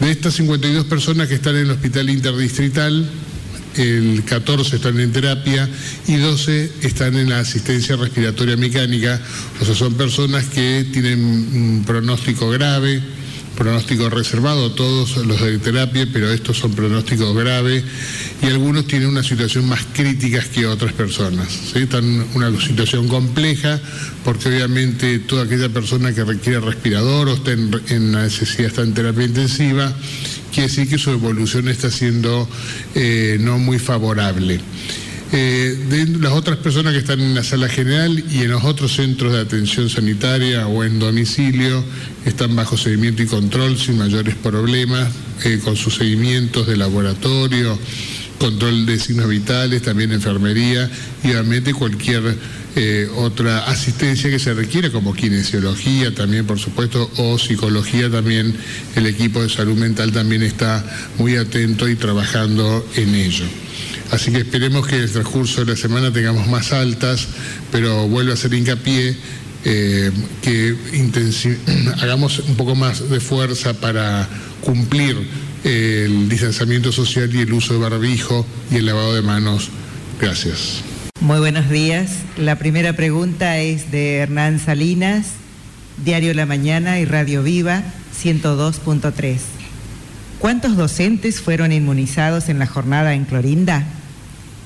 De 0.00 0.10
estas 0.10 0.34
52 0.34 0.86
personas 0.86 1.28
que 1.28 1.34
están 1.34 1.56
en 1.56 1.62
el 1.62 1.70
hospital 1.70 2.10
interdistrital, 2.10 3.08
el 3.76 4.22
14 4.24 4.76
están 4.76 5.00
en 5.00 5.12
terapia 5.12 5.68
y 6.06 6.16
12 6.16 6.72
están 6.82 7.16
en 7.16 7.30
la 7.30 7.40
asistencia 7.40 7.96
respiratoria 7.96 8.56
mecánica, 8.56 9.20
o 9.60 9.64
sea, 9.64 9.74
son 9.74 9.94
personas 9.94 10.44
que 10.46 10.86
tienen 10.92 11.20
un 11.20 11.84
pronóstico 11.86 12.50
grave, 12.50 13.02
pronóstico 13.56 14.10
reservado, 14.10 14.72
todos 14.72 15.16
los 15.18 15.40
de 15.40 15.58
terapia, 15.58 16.06
pero 16.12 16.30
estos 16.32 16.58
son 16.58 16.72
pronósticos 16.72 17.34
graves 17.36 17.84
y 18.42 18.46
algunos 18.46 18.86
tienen 18.86 19.08
una 19.08 19.22
situación 19.22 19.66
más 19.68 19.84
crítica 19.92 20.42
que 20.42 20.66
otras 20.66 20.92
personas. 20.92 21.74
Están 21.74 22.04
en 22.04 22.26
una 22.34 22.60
situación 22.60 23.08
compleja 23.08 23.80
porque 24.24 24.48
obviamente 24.48 25.18
toda 25.20 25.44
aquella 25.44 25.68
persona 25.68 26.14
que 26.14 26.24
requiere 26.24 26.60
respirador 26.60 27.28
o 27.28 27.34
está 27.34 27.52
en, 27.52 27.70
en 27.88 28.12
necesidad 28.12 28.66
está 28.66 28.82
en 28.82 28.94
terapia 28.94 29.24
intensiva, 29.24 29.94
quiere 30.52 30.68
decir 30.68 30.88
que 30.88 30.98
su 30.98 31.10
evolución 31.10 31.68
está 31.68 31.90
siendo 31.90 32.48
eh, 32.94 33.38
no 33.40 33.58
muy 33.58 33.78
favorable. 33.78 34.60
Eh, 35.36 36.06
las 36.20 36.32
otras 36.32 36.58
personas 36.58 36.92
que 36.92 37.00
están 37.00 37.20
en 37.20 37.34
la 37.34 37.42
sala 37.42 37.68
general 37.68 38.22
y 38.30 38.42
en 38.42 38.52
los 38.52 38.62
otros 38.62 38.94
centros 38.94 39.32
de 39.32 39.40
atención 39.40 39.90
sanitaria 39.90 40.68
o 40.68 40.84
en 40.84 41.00
domicilio 41.00 41.82
están 42.24 42.54
bajo 42.54 42.76
seguimiento 42.76 43.20
y 43.20 43.26
control 43.26 43.76
sin 43.76 43.98
mayores 43.98 44.36
problemas, 44.36 45.08
eh, 45.44 45.58
con 45.64 45.74
sus 45.74 45.96
seguimientos 45.96 46.68
de 46.68 46.76
laboratorio, 46.76 47.76
control 48.38 48.86
de 48.86 48.96
signos 49.00 49.28
vitales, 49.28 49.82
también 49.82 50.12
enfermería 50.12 50.88
y 51.24 51.30
obviamente 51.30 51.74
cualquier 51.74 52.36
eh, 52.76 53.08
otra 53.16 53.64
asistencia 53.64 54.30
que 54.30 54.38
se 54.38 54.54
requiera, 54.54 54.90
como 54.90 55.14
kinesiología 55.14 56.14
también, 56.14 56.46
por 56.46 56.60
supuesto, 56.60 57.10
o 57.16 57.40
psicología 57.40 58.08
también. 58.08 58.54
El 58.94 59.06
equipo 59.06 59.42
de 59.42 59.48
salud 59.48 59.76
mental 59.76 60.12
también 60.12 60.44
está 60.44 60.84
muy 61.18 61.34
atento 61.34 61.88
y 61.88 61.96
trabajando 61.96 62.86
en 62.94 63.16
ello. 63.16 63.46
Así 64.10 64.30
que 64.30 64.38
esperemos 64.38 64.86
que 64.86 64.96
en 64.96 65.02
el 65.02 65.10
transcurso 65.10 65.64
de 65.64 65.72
la 65.72 65.76
semana 65.76 66.12
tengamos 66.12 66.46
más 66.46 66.72
altas, 66.72 67.26
pero 67.72 68.06
vuelvo 68.08 68.32
a 68.32 68.34
hacer 68.34 68.52
hincapié 68.54 69.16
eh, 69.64 70.10
que 70.42 70.76
hagamos 72.02 72.38
un 72.40 72.56
poco 72.56 72.74
más 72.74 73.08
de 73.08 73.20
fuerza 73.20 73.74
para 73.74 74.28
cumplir 74.60 75.16
el 75.64 76.28
distanciamiento 76.28 76.92
social 76.92 77.34
y 77.34 77.40
el 77.40 77.52
uso 77.52 77.72
de 77.72 77.80
barbijo 77.80 78.46
y 78.70 78.76
el 78.76 78.86
lavado 78.86 79.14
de 79.14 79.22
manos. 79.22 79.70
Gracias. 80.20 80.82
Muy 81.20 81.38
buenos 81.38 81.70
días. 81.70 82.10
La 82.36 82.58
primera 82.58 82.94
pregunta 82.94 83.58
es 83.58 83.90
de 83.90 84.16
Hernán 84.16 84.58
Salinas, 84.58 85.28
Diario 86.04 86.34
La 86.34 86.44
Mañana 86.44 87.00
y 87.00 87.06
Radio 87.06 87.42
Viva 87.42 87.82
102.3. 88.22 89.63
¿Cuántos 90.44 90.76
docentes 90.76 91.40
fueron 91.40 91.72
inmunizados 91.72 92.50
en 92.50 92.58
la 92.58 92.66
jornada 92.66 93.14
en 93.14 93.24
Clorinda? 93.24 93.82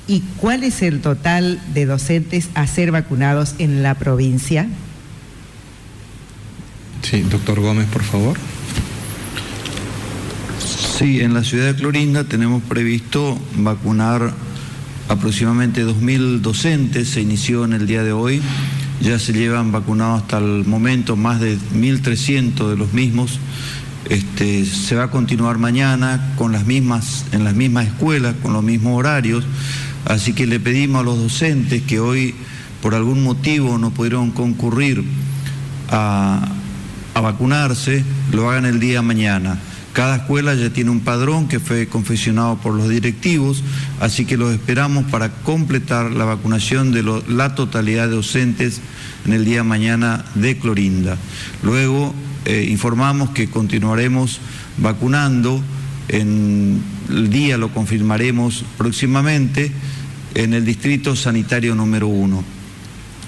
¿Y 0.09 0.19
cuál 0.35 0.65
es 0.65 0.81
el 0.81 0.99
total 0.99 1.61
de 1.73 1.85
docentes 1.85 2.49
a 2.53 2.67
ser 2.67 2.91
vacunados 2.91 3.55
en 3.59 3.81
la 3.81 3.95
provincia? 3.95 4.67
Sí, 7.01 7.21
doctor 7.21 7.61
Gómez, 7.61 7.87
por 7.87 8.03
favor. 8.03 8.37
Sí, 10.97 11.21
en 11.21 11.33
la 11.33 11.45
ciudad 11.45 11.67
de 11.67 11.75
Clorinda 11.75 12.25
tenemos 12.25 12.61
previsto 12.63 13.39
vacunar 13.55 14.33
aproximadamente 15.07 15.85
2.000 15.85 16.41
docentes, 16.41 17.07
se 17.07 17.21
inició 17.21 17.63
en 17.63 17.71
el 17.71 17.87
día 17.87 18.03
de 18.03 18.11
hoy, 18.11 18.41
ya 18.99 19.17
se 19.17 19.31
llevan 19.31 19.71
vacunados 19.71 20.23
hasta 20.23 20.39
el 20.39 20.65
momento 20.65 21.15
más 21.15 21.39
de 21.39 21.57
1.300 21.57 22.69
de 22.69 22.75
los 22.75 22.91
mismos 22.91 23.39
este, 24.05 24.65
se 24.65 24.95
va 24.95 25.05
a 25.05 25.11
continuar 25.11 25.57
mañana 25.57 26.33
con 26.37 26.51
las 26.51 26.65
mismas, 26.65 27.25
en 27.31 27.43
las 27.43 27.55
mismas 27.55 27.87
escuelas, 27.87 28.35
con 28.41 28.53
los 28.53 28.63
mismos 28.63 28.97
horarios. 28.97 29.45
Así 30.05 30.33
que 30.33 30.47
le 30.47 30.59
pedimos 30.59 31.01
a 31.01 31.03
los 31.03 31.19
docentes 31.19 31.83
que 31.83 31.99
hoy 31.99 32.35
por 32.81 32.95
algún 32.95 33.23
motivo 33.23 33.77
no 33.77 33.91
pudieron 33.91 34.31
concurrir 34.31 35.03
a, 35.89 36.47
a 37.13 37.21
vacunarse, 37.21 38.03
lo 38.31 38.49
hagan 38.49 38.65
el 38.65 38.79
día 38.79 39.01
mañana. 39.01 39.59
Cada 39.93 40.17
escuela 40.17 40.53
ya 40.53 40.69
tiene 40.69 40.91
un 40.91 41.01
padrón 41.01 41.47
que 41.47 41.59
fue 41.59 41.87
confeccionado 41.87 42.57
por 42.57 42.73
los 42.73 42.87
directivos, 42.87 43.63
así 43.99 44.23
que 44.23 44.37
los 44.37 44.53
esperamos 44.53 45.05
para 45.05 45.29
completar 45.29 46.11
la 46.11 46.25
vacunación 46.25 46.91
de 46.91 47.03
la 47.27 47.55
totalidad 47.55 48.07
de 48.07 48.15
docentes 48.15 48.81
en 49.25 49.33
el 49.33 49.45
día 49.45 49.63
mañana 49.63 50.23
de 50.35 50.57
Clorinda. 50.57 51.17
Luego 51.63 52.13
eh, 52.45 52.67
informamos 52.69 53.31
que 53.31 53.49
continuaremos 53.49 54.39
vacunando, 54.77 55.61
en 56.07 56.81
el 57.09 57.29
día 57.29 57.57
lo 57.57 57.73
confirmaremos 57.73 58.63
próximamente, 58.77 59.71
en 60.35 60.53
el 60.53 60.65
distrito 60.65 61.15
sanitario 61.15 61.75
número 61.75 62.07
uno. 62.07 62.43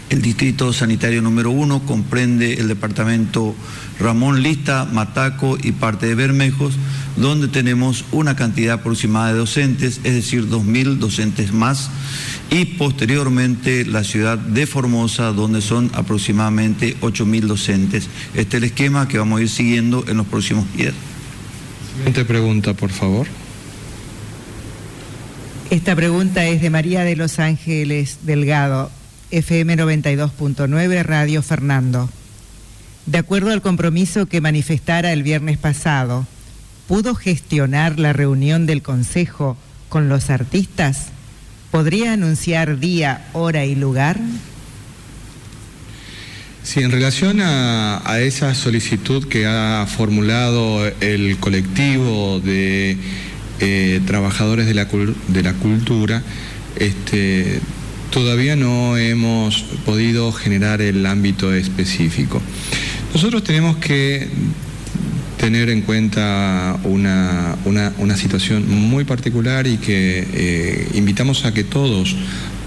El 0.09 0.21
distrito 0.21 0.73
sanitario 0.73 1.21
número 1.21 1.51
uno 1.51 1.85
comprende 1.85 2.55
el 2.55 2.67
departamento 2.67 3.55
Ramón 3.99 4.43
Lista, 4.43 4.85
Mataco 4.91 5.57
y 5.61 5.71
parte 5.71 6.07
de 6.07 6.15
Bermejos, 6.15 6.73
donde 7.17 7.47
tenemos 7.47 8.05
una 8.11 8.35
cantidad 8.35 8.75
aproximada 8.75 9.33
de 9.33 9.39
docentes, 9.39 9.99
es 10.03 10.13
decir, 10.13 10.47
2.000 10.47 10.97
docentes 10.97 11.51
más, 11.53 11.89
y 12.49 12.65
posteriormente 12.65 13.85
la 13.85 14.03
ciudad 14.03 14.37
de 14.37 14.67
Formosa, 14.67 15.31
donde 15.31 15.61
son 15.61 15.91
aproximadamente 15.93 16.97
8.000 17.01 17.41
docentes. 17.41 18.07
Este 18.33 18.57
es 18.57 18.63
el 18.63 18.69
esquema 18.69 19.07
que 19.07 19.17
vamos 19.17 19.39
a 19.39 19.43
ir 19.43 19.49
siguiendo 19.49 20.05
en 20.07 20.17
los 20.17 20.27
próximos 20.27 20.65
días. 20.73 20.93
Siguiente 21.97 22.25
pregunta, 22.25 22.73
por 22.73 22.89
favor. 22.89 23.27
Esta 25.69 25.95
pregunta 25.95 26.45
es 26.45 26.61
de 26.61 26.69
María 26.69 27.03
de 27.03 27.15
Los 27.15 27.39
Ángeles 27.39 28.19
Delgado. 28.23 28.91
FM 29.31 29.77
92.9 29.77 31.03
Radio 31.03 31.41
Fernando. 31.41 32.09
De 33.05 33.17
acuerdo 33.17 33.51
al 33.51 33.61
compromiso 33.61 34.25
que 34.25 34.41
manifestara 34.41 35.13
el 35.13 35.23
viernes 35.23 35.57
pasado, 35.57 36.27
¿pudo 36.91 37.15
gestionar 37.15 37.99
la 37.99 38.11
reunión 38.11 38.65
del 38.65 38.81
Consejo 38.81 39.55
con 39.87 40.09
los 40.09 40.29
artistas? 40.29 41.05
¿Podría 41.71 42.11
anunciar 42.11 42.79
día, 42.79 43.29
hora 43.31 43.63
y 43.63 43.75
lugar? 43.75 44.19
Sí, 46.63 46.81
en 46.81 46.91
relación 46.91 47.39
a, 47.39 48.03
esa 48.19 48.53
solicitud 48.55 49.25
que 49.29 49.45
ha 49.47 49.87
formulado 49.87 50.85
el 50.99 51.37
colectivo 51.37 52.41
de 52.41 52.97
eh, 53.61 54.01
trabajadores 54.05 54.65
de 54.65 54.73
la, 54.73 54.89
de 55.29 55.43
la 55.43 55.53
cultura, 55.53 56.21
este, 56.75 57.61
todavía 58.09 58.57
no 58.57 58.97
hemos 58.97 59.61
podido 59.85 60.33
generar 60.33 60.81
el 60.81 61.05
ámbito 61.05 61.53
específico. 61.53 62.41
Nosotros 63.13 63.45
tenemos 63.45 63.77
que 63.77 64.27
tener 65.41 65.71
en 65.71 65.81
cuenta 65.81 66.79
una, 66.83 67.57
una, 67.65 68.15
situación 68.15 68.69
muy 68.69 69.05
particular 69.05 69.65
y 69.65 69.77
que 69.77 70.27
eh, 70.33 70.87
invitamos 70.93 71.45
a 71.45 71.51
que 71.51 71.63
todos 71.63 72.15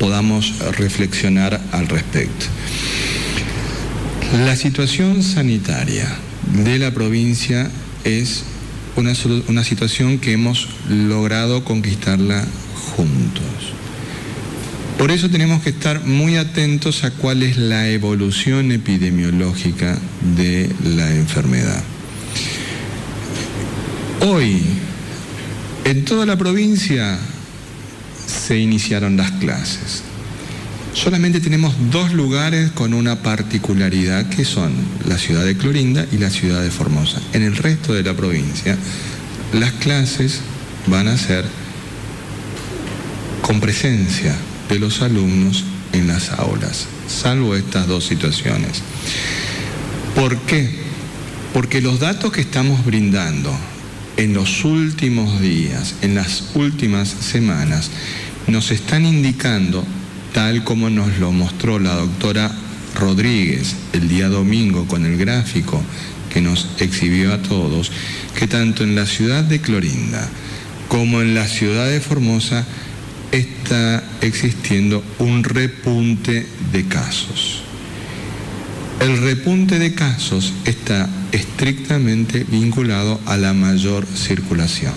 podamos 0.00 0.58
reflexionar 0.76 1.60
al 1.70 1.86
respecto. 1.86 2.46
La 4.44 4.56
situación 4.56 5.22
sanitaria 5.22 6.08
de 6.64 6.80
la 6.80 6.90
provincia 6.90 7.70
es 8.02 8.42
una, 8.96 9.12
una 9.46 9.62
situación 9.62 10.18
que 10.18 10.32
hemos 10.32 10.68
logrado 10.88 11.64
conquistarla 11.64 12.44
juntos. 12.96 13.72
Por 14.98 15.12
eso 15.12 15.30
tenemos 15.30 15.62
que 15.62 15.70
estar 15.70 16.04
muy 16.04 16.38
atentos 16.38 17.04
a 17.04 17.12
cuál 17.12 17.44
es 17.44 17.56
la 17.56 17.88
evolución 17.88 18.72
epidemiológica 18.72 19.96
de 20.36 20.68
la 20.82 21.14
enfermedad. 21.14 21.84
Hoy, 24.26 24.62
en 25.84 26.06
toda 26.06 26.24
la 26.24 26.38
provincia 26.38 27.18
se 28.26 28.56
iniciaron 28.56 29.18
las 29.18 29.32
clases. 29.32 30.02
Solamente 30.94 31.40
tenemos 31.40 31.74
dos 31.90 32.14
lugares 32.14 32.70
con 32.70 32.94
una 32.94 33.16
particularidad 33.22 34.30
que 34.30 34.46
son 34.46 34.72
la 35.06 35.18
ciudad 35.18 35.44
de 35.44 35.58
Clorinda 35.58 36.06
y 36.10 36.16
la 36.16 36.30
ciudad 36.30 36.62
de 36.62 36.70
Formosa. 36.70 37.20
En 37.34 37.42
el 37.42 37.54
resto 37.54 37.92
de 37.92 38.02
la 38.02 38.14
provincia 38.14 38.78
las 39.52 39.72
clases 39.72 40.40
van 40.86 41.08
a 41.08 41.18
ser 41.18 41.44
con 43.42 43.60
presencia 43.60 44.34
de 44.70 44.78
los 44.78 45.02
alumnos 45.02 45.64
en 45.92 46.06
las 46.06 46.30
aulas, 46.30 46.86
salvo 47.08 47.56
estas 47.56 47.88
dos 47.88 48.06
situaciones. 48.06 48.80
¿Por 50.14 50.38
qué? 50.38 50.70
Porque 51.52 51.82
los 51.82 52.00
datos 52.00 52.32
que 52.32 52.40
estamos 52.40 52.86
brindando 52.86 53.54
en 54.16 54.34
los 54.34 54.64
últimos 54.64 55.40
días, 55.40 55.96
en 56.02 56.14
las 56.14 56.50
últimas 56.54 57.08
semanas, 57.08 57.90
nos 58.46 58.70
están 58.70 59.06
indicando, 59.06 59.84
tal 60.32 60.64
como 60.64 60.90
nos 60.90 61.18
lo 61.18 61.32
mostró 61.32 61.78
la 61.78 61.94
doctora 61.94 62.50
Rodríguez 62.94 63.74
el 63.92 64.08
día 64.08 64.28
domingo 64.28 64.86
con 64.86 65.04
el 65.04 65.16
gráfico 65.16 65.82
que 66.32 66.40
nos 66.40 66.68
exhibió 66.78 67.32
a 67.32 67.42
todos, 67.42 67.90
que 68.38 68.46
tanto 68.46 68.84
en 68.84 68.94
la 68.94 69.06
ciudad 69.06 69.44
de 69.44 69.60
Clorinda 69.60 70.28
como 70.88 71.22
en 71.22 71.34
la 71.34 71.46
ciudad 71.46 71.88
de 71.88 72.00
Formosa 72.00 72.66
está 73.32 74.04
existiendo 74.20 75.02
un 75.18 75.42
repunte 75.42 76.46
de 76.72 76.86
casos. 76.86 77.62
El 79.00 79.18
repunte 79.18 79.78
de 79.78 79.94
casos 79.94 80.52
está 80.64 81.08
estrictamente 81.32 82.44
vinculado 82.44 83.20
a 83.26 83.36
la 83.36 83.52
mayor 83.52 84.06
circulación. 84.06 84.94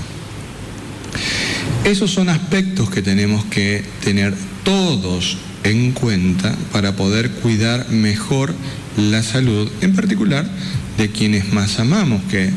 Esos 1.84 2.12
son 2.12 2.30
aspectos 2.30 2.90
que 2.90 3.02
tenemos 3.02 3.46
que 3.46 3.84
tener 4.04 4.34
todos 4.64 5.38
en 5.64 5.92
cuenta 5.92 6.56
para 6.72 6.96
poder 6.96 7.32
cuidar 7.32 7.90
mejor 7.90 8.54
la 8.98 9.24
salud, 9.24 9.70
en 9.82 9.96
particular 9.96 10.50
de 10.98 11.10
quienes 11.10 11.52
más 11.54 11.80
amamos, 11.80 12.22
que 12.30 12.52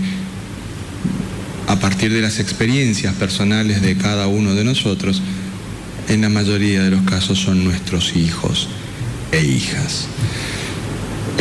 a 1.66 1.76
partir 1.78 2.12
de 2.12 2.20
las 2.20 2.40
experiencias 2.40 3.14
personales 3.14 3.82
de 3.82 3.96
cada 3.96 4.26
uno 4.26 4.54
de 4.54 4.64
nosotros, 4.64 5.22
en 6.08 6.22
la 6.22 6.28
mayoría 6.28 6.82
de 6.82 6.90
los 6.90 7.02
casos 7.02 7.38
son 7.38 7.62
nuestros 7.62 8.16
hijos 8.16 8.68
e 9.30 9.44
hijas. 9.44 10.06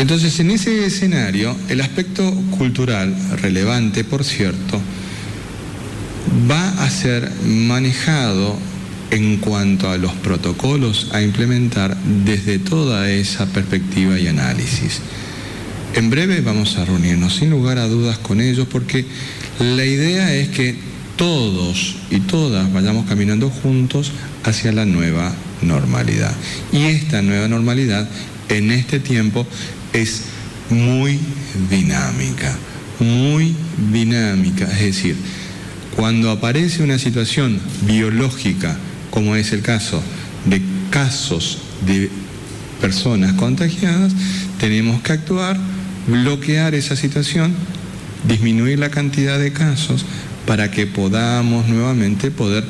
Entonces, 0.00 0.40
en 0.40 0.50
ese 0.50 0.86
escenario, 0.86 1.54
el 1.68 1.82
aspecto 1.82 2.32
cultural, 2.56 3.14
relevante 3.42 4.02
por 4.02 4.24
cierto, 4.24 4.80
va 6.50 6.70
a 6.82 6.88
ser 6.88 7.30
manejado 7.44 8.56
en 9.10 9.36
cuanto 9.36 9.90
a 9.90 9.98
los 9.98 10.12
protocolos 10.12 11.08
a 11.12 11.20
implementar 11.20 11.94
desde 12.24 12.58
toda 12.58 13.10
esa 13.10 13.44
perspectiva 13.44 14.18
y 14.18 14.26
análisis. 14.26 15.02
En 15.94 16.08
breve 16.08 16.40
vamos 16.40 16.78
a 16.78 16.86
reunirnos 16.86 17.36
sin 17.36 17.50
lugar 17.50 17.76
a 17.76 17.86
dudas 17.86 18.16
con 18.16 18.40
ellos 18.40 18.66
porque 18.72 19.04
la 19.58 19.84
idea 19.84 20.32
es 20.34 20.48
que 20.48 20.76
todos 21.16 21.96
y 22.10 22.20
todas 22.20 22.72
vayamos 22.72 23.06
caminando 23.06 23.50
juntos 23.50 24.12
hacia 24.44 24.72
la 24.72 24.86
nueva 24.86 25.34
normalidad. 25.60 26.34
Y 26.72 26.84
esta 26.84 27.20
nueva 27.20 27.48
normalidad 27.48 28.08
en 28.48 28.70
este 28.70 28.98
tiempo 28.98 29.46
es 29.92 30.22
muy 30.70 31.18
dinámica, 31.68 32.56
muy 32.98 33.54
dinámica. 33.92 34.64
Es 34.64 34.80
decir, 34.80 35.16
cuando 35.96 36.30
aparece 36.30 36.82
una 36.82 36.98
situación 36.98 37.60
biológica, 37.82 38.76
como 39.10 39.36
es 39.36 39.52
el 39.52 39.62
caso 39.62 40.02
de 40.46 40.62
casos 40.90 41.58
de 41.86 42.10
personas 42.80 43.34
contagiadas, 43.34 44.12
tenemos 44.58 45.02
que 45.02 45.12
actuar, 45.12 45.58
bloquear 46.06 46.74
esa 46.74 46.96
situación, 46.96 47.54
disminuir 48.26 48.78
la 48.78 48.90
cantidad 48.90 49.38
de 49.38 49.52
casos 49.52 50.04
para 50.46 50.70
que 50.70 50.86
podamos 50.86 51.68
nuevamente 51.68 52.30
poder 52.30 52.64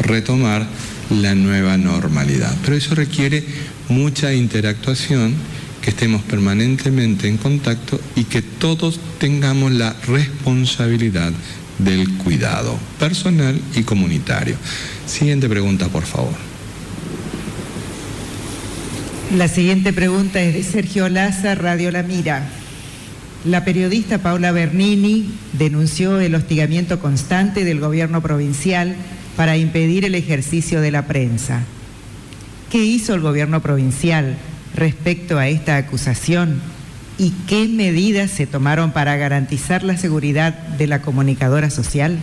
retomar 0.00 0.66
la 1.10 1.34
nueva 1.34 1.76
normalidad. 1.76 2.54
Pero 2.64 2.76
eso 2.76 2.94
requiere 2.94 3.44
mucha 3.88 4.32
interactuación, 4.32 5.34
que 5.82 5.90
estemos 5.90 6.22
permanentemente 6.22 7.28
en 7.28 7.36
contacto 7.36 8.00
y 8.16 8.24
que 8.24 8.40
todos 8.40 9.00
tengamos 9.18 9.72
la 9.72 9.94
responsabilidad 10.06 11.32
del 11.78 12.08
cuidado 12.18 12.78
personal 12.98 13.60
y 13.74 13.82
comunitario. 13.82 14.54
Siguiente 15.06 15.48
pregunta, 15.48 15.88
por 15.88 16.04
favor. 16.04 16.34
La 19.36 19.48
siguiente 19.48 19.92
pregunta 19.92 20.40
es 20.40 20.54
de 20.54 20.62
Sergio 20.62 21.08
Laza, 21.08 21.54
Radio 21.54 21.90
La 21.90 22.02
Mira. 22.02 22.48
La 23.44 23.64
periodista 23.64 24.18
Paula 24.18 24.52
Bernini 24.52 25.32
denunció 25.52 26.20
el 26.20 26.34
hostigamiento 26.36 27.00
constante 27.00 27.64
del 27.64 27.80
gobierno 27.80 28.20
provincial 28.20 28.94
para 29.36 29.56
impedir 29.56 30.04
el 30.04 30.14
ejercicio 30.14 30.80
de 30.80 30.92
la 30.92 31.06
prensa. 31.06 31.64
¿Qué 32.70 32.84
hizo 32.84 33.14
el 33.14 33.20
gobierno 33.20 33.60
provincial 33.60 34.36
respecto 34.74 35.38
a 35.38 35.48
esta 35.48 35.76
acusación 35.76 36.60
y 37.18 37.30
qué 37.46 37.68
medidas 37.68 38.30
se 38.30 38.46
tomaron 38.46 38.92
para 38.92 39.16
garantizar 39.16 39.82
la 39.82 39.96
seguridad 39.96 40.54
de 40.54 40.86
la 40.86 41.02
comunicadora 41.02 41.70
social? 41.70 42.18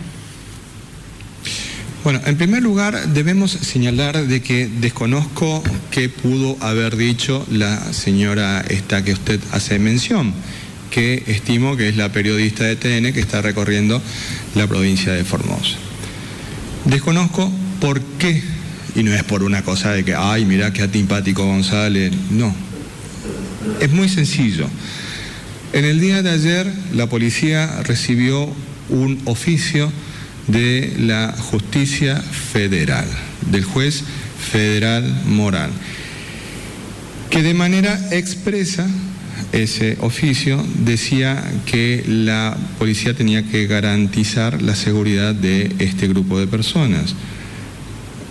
Bueno, 2.03 2.21
en 2.25 2.37
primer 2.37 2.63
lugar 2.63 3.09
debemos 3.09 3.51
señalar 3.51 4.25
de 4.25 4.41
que 4.41 4.67
desconozco 4.67 5.61
qué 5.91 6.07
pudo 6.07 6.55
haber 6.61 6.95
dicho 6.95 7.45
la 7.51 7.91
señora 7.93 8.61
esta 8.61 9.03
que 9.03 9.11
usted 9.11 9.39
hace 9.51 9.79
mención, 9.79 10.33
que 10.91 11.23
estimo 11.27 11.75
que 11.75 11.89
es 11.89 11.97
la 11.97 12.11
periodista 12.11 12.63
de 12.63 12.77
TN 12.77 13.11
que 13.11 13.19
está 13.19 13.41
recorriendo 13.41 14.01
la 14.55 14.65
provincia 14.65 15.11
de 15.11 15.25
Formosa. 15.25 15.77
Desconozco 16.85 17.51
por 17.81 18.01
qué, 18.17 18.41
y 18.99 19.03
no 19.03 19.13
es 19.13 19.23
por 19.23 19.43
una 19.43 19.61
cosa 19.63 19.93
de 19.93 20.03
que, 20.03 20.13
ay, 20.13 20.43
mira 20.43 20.73
qué 20.73 20.81
antipático 20.81 21.45
González, 21.45 22.11
no. 22.31 22.53
Es 23.79 23.89
muy 23.91 24.09
sencillo. 24.09 24.67
En 25.71 25.85
el 25.85 26.01
día 26.01 26.21
de 26.21 26.31
ayer 26.31 26.69
la 26.93 27.07
policía 27.07 27.81
recibió 27.83 28.53
un 28.89 29.21
oficio 29.23 29.89
de 30.47 30.93
la 30.99 31.33
justicia 31.37 32.17
federal, 32.17 33.07
del 33.49 33.63
juez 33.63 34.03
federal 34.51 35.23
Morán, 35.27 35.71
que 37.29 37.41
de 37.41 37.53
manera 37.53 37.97
expresa 38.11 38.85
ese 39.53 39.97
oficio 40.01 40.61
decía 40.83 41.41
que 41.65 42.03
la 42.05 42.57
policía 42.77 43.13
tenía 43.13 43.43
que 43.43 43.65
garantizar 43.65 44.61
la 44.61 44.75
seguridad 44.75 45.33
de 45.33 45.73
este 45.79 46.09
grupo 46.09 46.37
de 46.37 46.47
personas. 46.47 47.15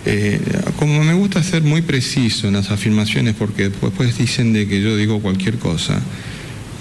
Eh, 0.05 0.39
como 0.77 1.03
me 1.03 1.13
gusta 1.13 1.43
ser 1.43 1.61
muy 1.61 1.81
preciso 1.81 2.47
en 2.47 2.53
las 2.53 2.71
afirmaciones, 2.71 3.35
porque 3.37 3.69
después 3.69 4.17
dicen 4.17 4.53
de 4.53 4.67
que 4.67 4.81
yo 4.81 4.95
digo 4.95 5.21
cualquier 5.21 5.57
cosa, 5.57 5.99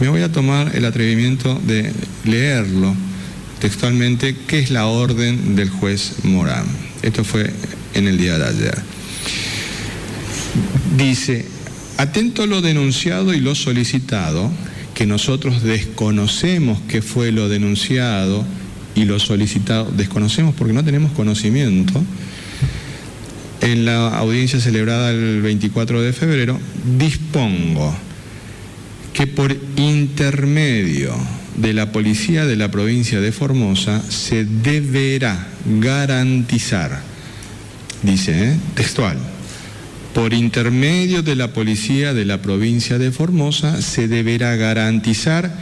me 0.00 0.08
voy 0.08 0.22
a 0.22 0.30
tomar 0.30 0.76
el 0.76 0.84
atrevimiento 0.84 1.60
de 1.66 1.92
leerlo 2.24 2.94
textualmente, 3.60 4.36
qué 4.46 4.60
es 4.60 4.70
la 4.70 4.86
orden 4.86 5.56
del 5.56 5.68
juez 5.68 6.24
Morán. 6.24 6.66
Esto 7.02 7.24
fue 7.24 7.52
en 7.94 8.06
el 8.06 8.18
día 8.18 8.38
de 8.38 8.46
ayer. 8.46 8.78
Dice, 10.96 11.46
Atento 11.98 12.44
a 12.44 12.46
lo 12.46 12.60
denunciado 12.62 13.34
y 13.34 13.40
lo 13.40 13.56
solicitado, 13.56 14.52
que 14.94 15.04
nosotros 15.04 15.64
desconocemos 15.64 16.78
qué 16.86 17.02
fue 17.02 17.32
lo 17.32 17.48
denunciado 17.48 18.44
y 18.94 19.04
lo 19.04 19.18
solicitado, 19.18 19.90
desconocemos 19.90 20.54
porque 20.54 20.72
no 20.72 20.84
tenemos 20.84 21.10
conocimiento, 21.10 22.00
en 23.60 23.84
la 23.84 24.08
audiencia 24.18 24.60
celebrada 24.60 25.10
el 25.10 25.42
24 25.42 26.02
de 26.02 26.12
febrero, 26.12 26.58
dispongo 26.98 27.94
que 29.12 29.26
por 29.26 29.56
intermedio 29.76 31.14
de 31.56 31.72
la 31.72 31.90
policía 31.90 32.46
de 32.46 32.56
la 32.56 32.70
provincia 32.70 33.20
de 33.20 33.32
Formosa 33.32 34.02
se 34.08 34.44
deberá 34.44 35.48
garantizar, 35.80 37.02
dice, 38.02 38.52
¿eh? 38.52 38.56
textual, 38.74 39.18
por 40.14 40.32
intermedio 40.32 41.22
de 41.22 41.36
la 41.36 41.52
policía 41.52 42.14
de 42.14 42.24
la 42.24 42.40
provincia 42.40 42.98
de 42.98 43.12
Formosa 43.12 43.82
se 43.82 44.08
deberá 44.08 44.56
garantizar 44.56 45.52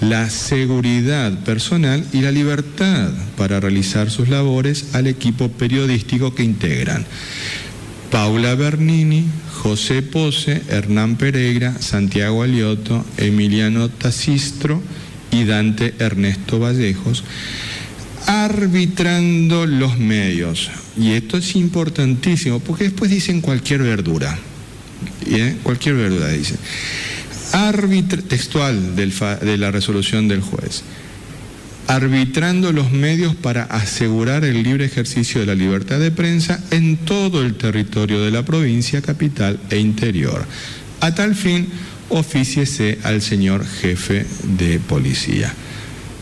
la 0.00 0.30
seguridad 0.30 1.32
personal 1.44 2.04
y 2.12 2.22
la 2.22 2.30
libertad 2.30 3.10
para 3.36 3.60
realizar 3.60 4.10
sus 4.10 4.28
labores 4.28 4.94
al 4.94 5.06
equipo 5.06 5.50
periodístico 5.50 6.34
que 6.34 6.42
integran. 6.42 7.04
Paula 8.10 8.54
Bernini, 8.54 9.26
José 9.62 10.02
Pose, 10.02 10.62
Hernán 10.68 11.16
Pereira, 11.16 11.76
Santiago 11.80 12.42
Alioto, 12.42 13.04
Emiliano 13.18 13.88
Tacistro 13.88 14.82
y 15.30 15.44
Dante 15.44 15.94
Ernesto 15.98 16.58
Vallejos, 16.58 17.22
arbitrando 18.26 19.66
los 19.66 19.98
medios. 19.98 20.70
Y 20.96 21.12
esto 21.12 21.36
es 21.36 21.54
importantísimo, 21.54 22.58
porque 22.58 22.84
después 22.84 23.10
dicen 23.10 23.40
cualquier 23.40 23.82
verdura. 23.82 24.36
¿eh? 25.26 25.56
Cualquier 25.62 25.94
verdura 25.94 26.28
dice. 26.28 26.56
Textual 28.28 28.94
de 28.94 29.56
la 29.58 29.70
resolución 29.70 30.28
del 30.28 30.40
juez. 30.40 30.82
arbitrando 31.88 32.70
los 32.70 32.92
medios 32.92 33.34
para 33.34 33.64
asegurar 33.64 34.44
el 34.44 34.62
libre 34.62 34.84
ejercicio 34.84 35.40
de 35.40 35.46
la 35.46 35.56
libertad 35.56 35.98
de 35.98 36.12
prensa 36.12 36.62
en 36.70 36.98
todo 36.98 37.42
el 37.42 37.56
territorio 37.56 38.22
de 38.22 38.30
la 38.30 38.44
provincia, 38.44 39.02
capital 39.02 39.58
e 39.70 39.78
interior. 39.78 40.46
A 41.00 41.12
tal 41.16 41.34
fin, 41.34 41.66
oficiese 42.10 42.98
al 43.02 43.20
señor 43.20 43.66
jefe 43.66 44.24
de 44.56 44.78
policía. 44.78 45.52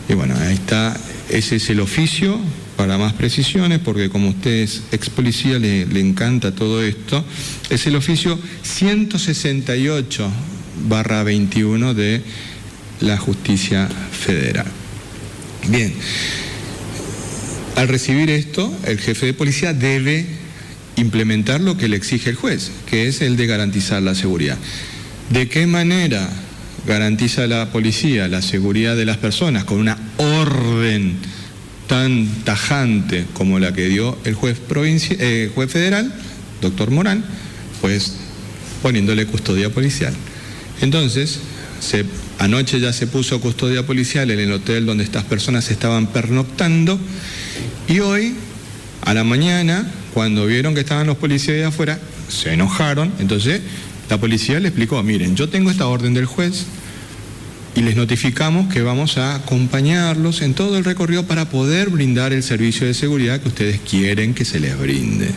Y 0.07 0.15
bueno, 0.15 0.33
ahí 0.39 0.55
está, 0.55 0.97
ese 1.29 1.57
es 1.57 1.69
el 1.69 1.81
oficio, 1.81 2.39
para 2.75 2.97
más 2.97 3.13
precisiones, 3.13 3.77
porque 3.77 4.09
como 4.09 4.29
usted 4.29 4.63
es 4.63 4.81
ex 4.91 5.09
policía, 5.11 5.59
le 5.59 5.99
encanta 5.99 6.55
todo 6.55 6.81
esto, 6.81 7.23
es 7.69 7.85
el 7.85 7.95
oficio 7.95 8.39
168 8.63 10.31
barra 10.87 11.23
21 11.23 11.93
de 11.93 12.21
la 13.01 13.17
justicia 13.17 13.87
federal. 13.87 14.65
Bien, 15.67 15.93
al 17.75 17.87
recibir 17.87 18.29
esto, 18.29 18.73
el 18.85 18.99
jefe 18.99 19.27
de 19.27 19.33
policía 19.33 19.73
debe 19.73 20.25
implementar 20.97 21.61
lo 21.61 21.77
que 21.77 21.87
le 21.87 21.95
exige 21.95 22.29
el 22.31 22.35
juez, 22.35 22.71
que 22.85 23.07
es 23.07 23.21
el 23.21 23.37
de 23.37 23.47
garantizar 23.47 24.01
la 24.01 24.15
seguridad. 24.15 24.57
¿De 25.29 25.47
qué 25.47 25.65
manera 25.67 26.29
garantiza 26.85 27.47
la 27.47 27.71
policía 27.71 28.27
la 28.27 28.41
seguridad 28.41 28.95
de 28.95 29.05
las 29.05 29.17
personas 29.17 29.63
con 29.63 29.79
una 29.79 29.97
orden 30.17 31.15
tan 31.87 32.27
tajante 32.43 33.25
como 33.33 33.59
la 33.59 33.73
que 33.73 33.87
dio 33.87 34.17
el 34.25 34.33
juez, 34.33 34.57
eh, 35.11 35.51
juez 35.53 35.71
federal, 35.71 36.13
doctor 36.61 36.91
Morán? 36.91 37.23
Pues 37.81 38.15
poniéndole 38.81 39.25
custodia 39.25 39.69
policial. 39.69 40.13
Entonces, 40.81 41.39
Anoche 42.39 42.79
ya 42.79 42.93
se 42.93 43.05
puso 43.07 43.41
custodia 43.41 43.85
policial 43.85 44.31
en 44.31 44.39
el 44.39 44.51
hotel 44.51 44.85
donde 44.85 45.03
estas 45.03 45.25
personas 45.25 45.69
estaban 45.71 46.07
pernoctando 46.07 46.97
y 47.87 47.99
hoy, 47.99 48.33
a 49.01 49.13
la 49.13 49.25
mañana, 49.25 49.85
cuando 50.13 50.45
vieron 50.45 50.73
que 50.73 50.81
estaban 50.81 51.07
los 51.07 51.17
policías 51.17 51.57
de 51.57 51.65
afuera, 51.65 51.99
se 52.29 52.53
enojaron. 52.53 53.11
Entonces, 53.19 53.61
la 54.09 54.17
policía 54.19 54.59
le 54.59 54.69
explicó, 54.69 55.03
miren, 55.03 55.35
yo 55.35 55.49
tengo 55.49 55.69
esta 55.69 55.87
orden 55.87 56.13
del 56.13 56.25
juez 56.25 56.65
y 57.75 57.81
les 57.81 57.97
notificamos 57.97 58.73
que 58.73 58.83
vamos 58.83 59.17
a 59.17 59.35
acompañarlos 59.35 60.41
en 60.41 60.53
todo 60.53 60.77
el 60.77 60.85
recorrido 60.85 61.25
para 61.25 61.49
poder 61.49 61.89
brindar 61.89 62.31
el 62.31 62.41
servicio 62.43 62.87
de 62.87 62.93
seguridad 62.93 63.41
que 63.41 63.49
ustedes 63.49 63.81
quieren 63.81 64.33
que 64.33 64.45
se 64.45 64.61
les 64.61 64.79
brinde. 64.79 65.31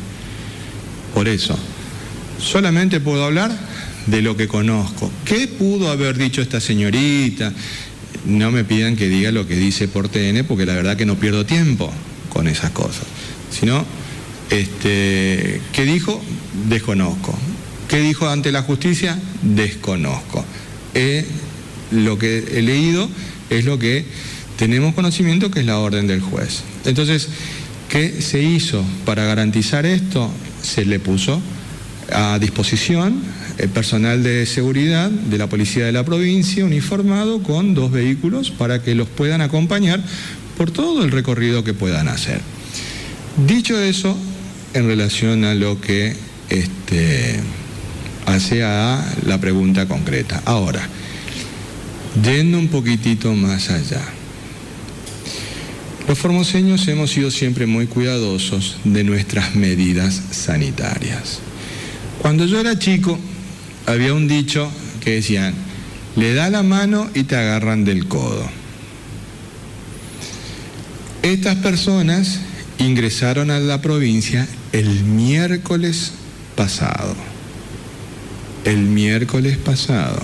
Por 1.15 1.27
eso, 1.27 1.59
solamente 2.39 3.01
puedo 3.01 3.25
hablar 3.25 3.51
de 4.07 4.23
lo 4.23 4.37
que 4.37 4.49
conozco. 4.49 5.11
¿Qué 5.25 5.49
pudo 5.49 5.91
haber 5.91 6.17
dicho 6.17 6.43
esta 6.43 6.61
señorita? 6.61 7.53
No 8.27 8.51
me 8.51 8.65
pidan 8.65 8.97
que 8.97 9.09
diga 9.09 9.33
lo 9.33 9.47
que 9.47 9.57
dice 9.57 9.89
por 9.89 10.09
TN, 10.09 10.45
porque 10.47 10.67
la 10.67 10.75
verdad 10.75 10.97
que 10.97 11.07
no 11.07 11.17
pierdo 11.17 11.47
tiempo 11.47 11.93
con 12.29 12.49
esas 12.49 12.71
cosas. 12.71 13.05
Sino, 13.51 13.85
este, 14.51 15.61
¿qué 15.73 15.85
dijo? 15.85 16.21
Desconozco. 16.69 17.37
¿Qué 17.89 18.01
dijo 18.01 18.29
ante 18.29 18.53
la 18.53 18.63
justicia? 18.63 19.19
Desconozco. 19.43 20.45
lo 21.91 22.19
que 22.19 22.39
he 22.53 22.63
leído 22.63 23.09
es 23.51 23.65
lo 23.65 23.79
que 23.79 24.05
tenemos 24.57 24.95
conocimiento 24.95 25.51
que 25.51 25.61
es 25.61 25.67
la 25.67 25.79
orden 25.79 26.07
del 26.07 26.21
juez. 26.21 26.63
Entonces, 26.85 27.29
¿qué 27.89 28.23
se 28.23 28.43
hizo 28.43 28.85
para 29.05 29.25
garantizar 29.25 29.85
esto? 29.87 30.31
Se 30.63 30.85
le 30.85 31.01
puso 31.01 31.41
a 32.13 32.39
disposición 32.39 33.23
el 33.63 33.69
personal 33.69 34.25
de 34.25 34.45
seguridad 34.45 35.09
de 35.09 35.39
la 35.39 35.49
policía 35.49 35.87
de 35.87 35.93
la 35.93 36.05
provincia 36.05 36.65
uniformado 36.65 37.45
con 37.45 37.75
dos 37.75 37.93
vehículos 37.93 38.51
para 38.51 38.83
que 38.83 38.97
los 38.97 39.09
puedan 39.09 39.41
acompañar 39.41 40.03
por 40.59 40.73
todo 40.73 41.05
el 41.05 41.13
recorrido 41.13 41.63
que 41.63 41.73
puedan 41.73 42.09
hacer. 42.09 42.41
Dicho 43.47 43.81
eso, 43.81 44.17
en 44.75 44.89
relación 44.89 45.45
a 45.45 45.55
lo 45.55 45.81
que 45.81 46.17
este, 46.51 47.39
hace 48.27 48.65
a 48.65 49.01
la 49.27 49.41
pregunta 49.41 49.87
concreta. 49.87 50.43
Ahora, 50.45 50.83
yendo 52.21 52.59
un 52.59 52.67
poquitito 52.67 53.33
más 53.33 53.71
allá. 53.71 54.03
Los 56.09 56.19
formoseños 56.19 56.89
hemos 56.89 57.13
sido 57.13 57.31
siempre 57.31 57.67
muy 57.67 57.87
cuidadosos 57.87 58.79
de 58.83 59.05
nuestras 59.05 59.55
medidas 59.55 60.21
sanitarias. 60.33 61.39
Cuando 62.21 62.45
yo 62.45 62.59
era 62.59 62.77
chico, 62.77 63.19
había 63.87 64.15
un 64.15 64.29
dicho 64.29 64.71
que 65.01 65.13
decían, 65.13 65.55
le 66.17 66.35
da 66.35 66.51
la 66.51 66.63
mano 66.63 67.09
y 67.15 67.25
te 67.25 67.37
agarran 67.37 67.85
del 67.85 68.07
codo. 68.07 68.49
Estas 71.23 71.57
personas 71.57 72.41
ingresaron 72.79 73.51
a 73.51 73.61
la 73.61 73.81
provincia 73.81 74.47
el 74.73 75.05
miércoles 75.05 76.13
pasado. 76.57 77.15
El 78.65 78.79
miércoles 78.79 79.57
pasado. 79.57 80.21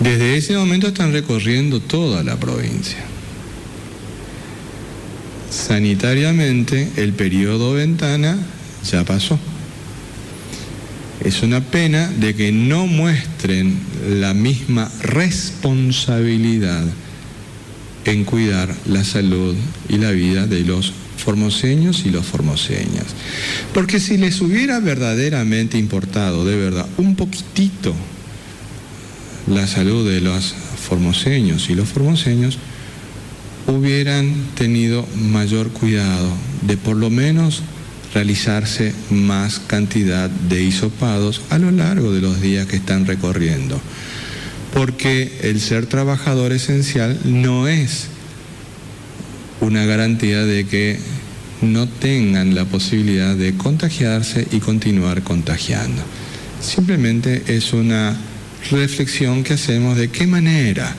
Desde 0.00 0.36
ese 0.36 0.56
momento 0.56 0.88
están 0.88 1.12
recorriendo 1.12 1.80
toda 1.80 2.22
la 2.22 2.36
provincia. 2.36 2.98
Sanitariamente 5.50 6.90
el 6.96 7.12
periodo 7.12 7.74
ventana 7.74 8.36
ya 8.90 9.04
pasó. 9.04 9.38
Es 11.22 11.42
una 11.42 11.60
pena 11.60 12.08
de 12.08 12.34
que 12.34 12.52
no 12.52 12.86
muestren 12.86 13.78
la 14.08 14.34
misma 14.34 14.90
responsabilidad 15.02 16.84
en 18.04 18.24
cuidar 18.24 18.74
la 18.86 19.04
salud 19.04 19.54
y 19.88 19.98
la 19.98 20.10
vida 20.10 20.46
de 20.46 20.60
los 20.60 20.92
formoseños 21.16 22.04
y 22.04 22.10
los 22.10 22.26
formoseñas. 22.26 23.06
Porque 23.72 24.00
si 24.00 24.18
les 24.18 24.40
hubiera 24.40 24.80
verdaderamente 24.80 25.78
importado, 25.78 26.44
de 26.44 26.56
verdad, 26.56 26.86
un 26.98 27.16
poquitito 27.16 27.94
la 29.46 29.66
salud 29.66 30.08
de 30.08 30.20
los 30.20 30.54
formoseños 30.88 31.70
y 31.70 31.74
los 31.74 31.88
formoseños, 31.88 32.58
hubieran 33.66 34.34
tenido 34.54 35.06
mayor 35.16 35.70
cuidado 35.70 36.30
de 36.66 36.76
por 36.76 36.96
lo 36.96 37.10
menos 37.10 37.62
realizarse 38.14 38.94
más 39.10 39.58
cantidad 39.58 40.30
de 40.30 40.62
hisopados 40.62 41.42
a 41.50 41.58
lo 41.58 41.70
largo 41.72 42.12
de 42.12 42.20
los 42.20 42.40
días 42.40 42.66
que 42.66 42.76
están 42.76 43.06
recorriendo. 43.06 43.80
Porque 44.72 45.40
el 45.42 45.60
ser 45.60 45.86
trabajador 45.86 46.52
esencial 46.52 47.18
no 47.24 47.68
es 47.68 48.06
una 49.60 49.84
garantía 49.84 50.44
de 50.44 50.64
que 50.66 50.98
no 51.60 51.88
tengan 51.88 52.54
la 52.54 52.64
posibilidad 52.64 53.34
de 53.34 53.54
contagiarse 53.56 54.46
y 54.50 54.60
continuar 54.60 55.22
contagiando. 55.22 56.02
Simplemente 56.60 57.42
es 57.48 57.72
una 57.72 58.16
reflexión 58.70 59.42
que 59.44 59.54
hacemos 59.54 59.96
de 59.96 60.08
qué 60.08 60.26
manera 60.26 60.94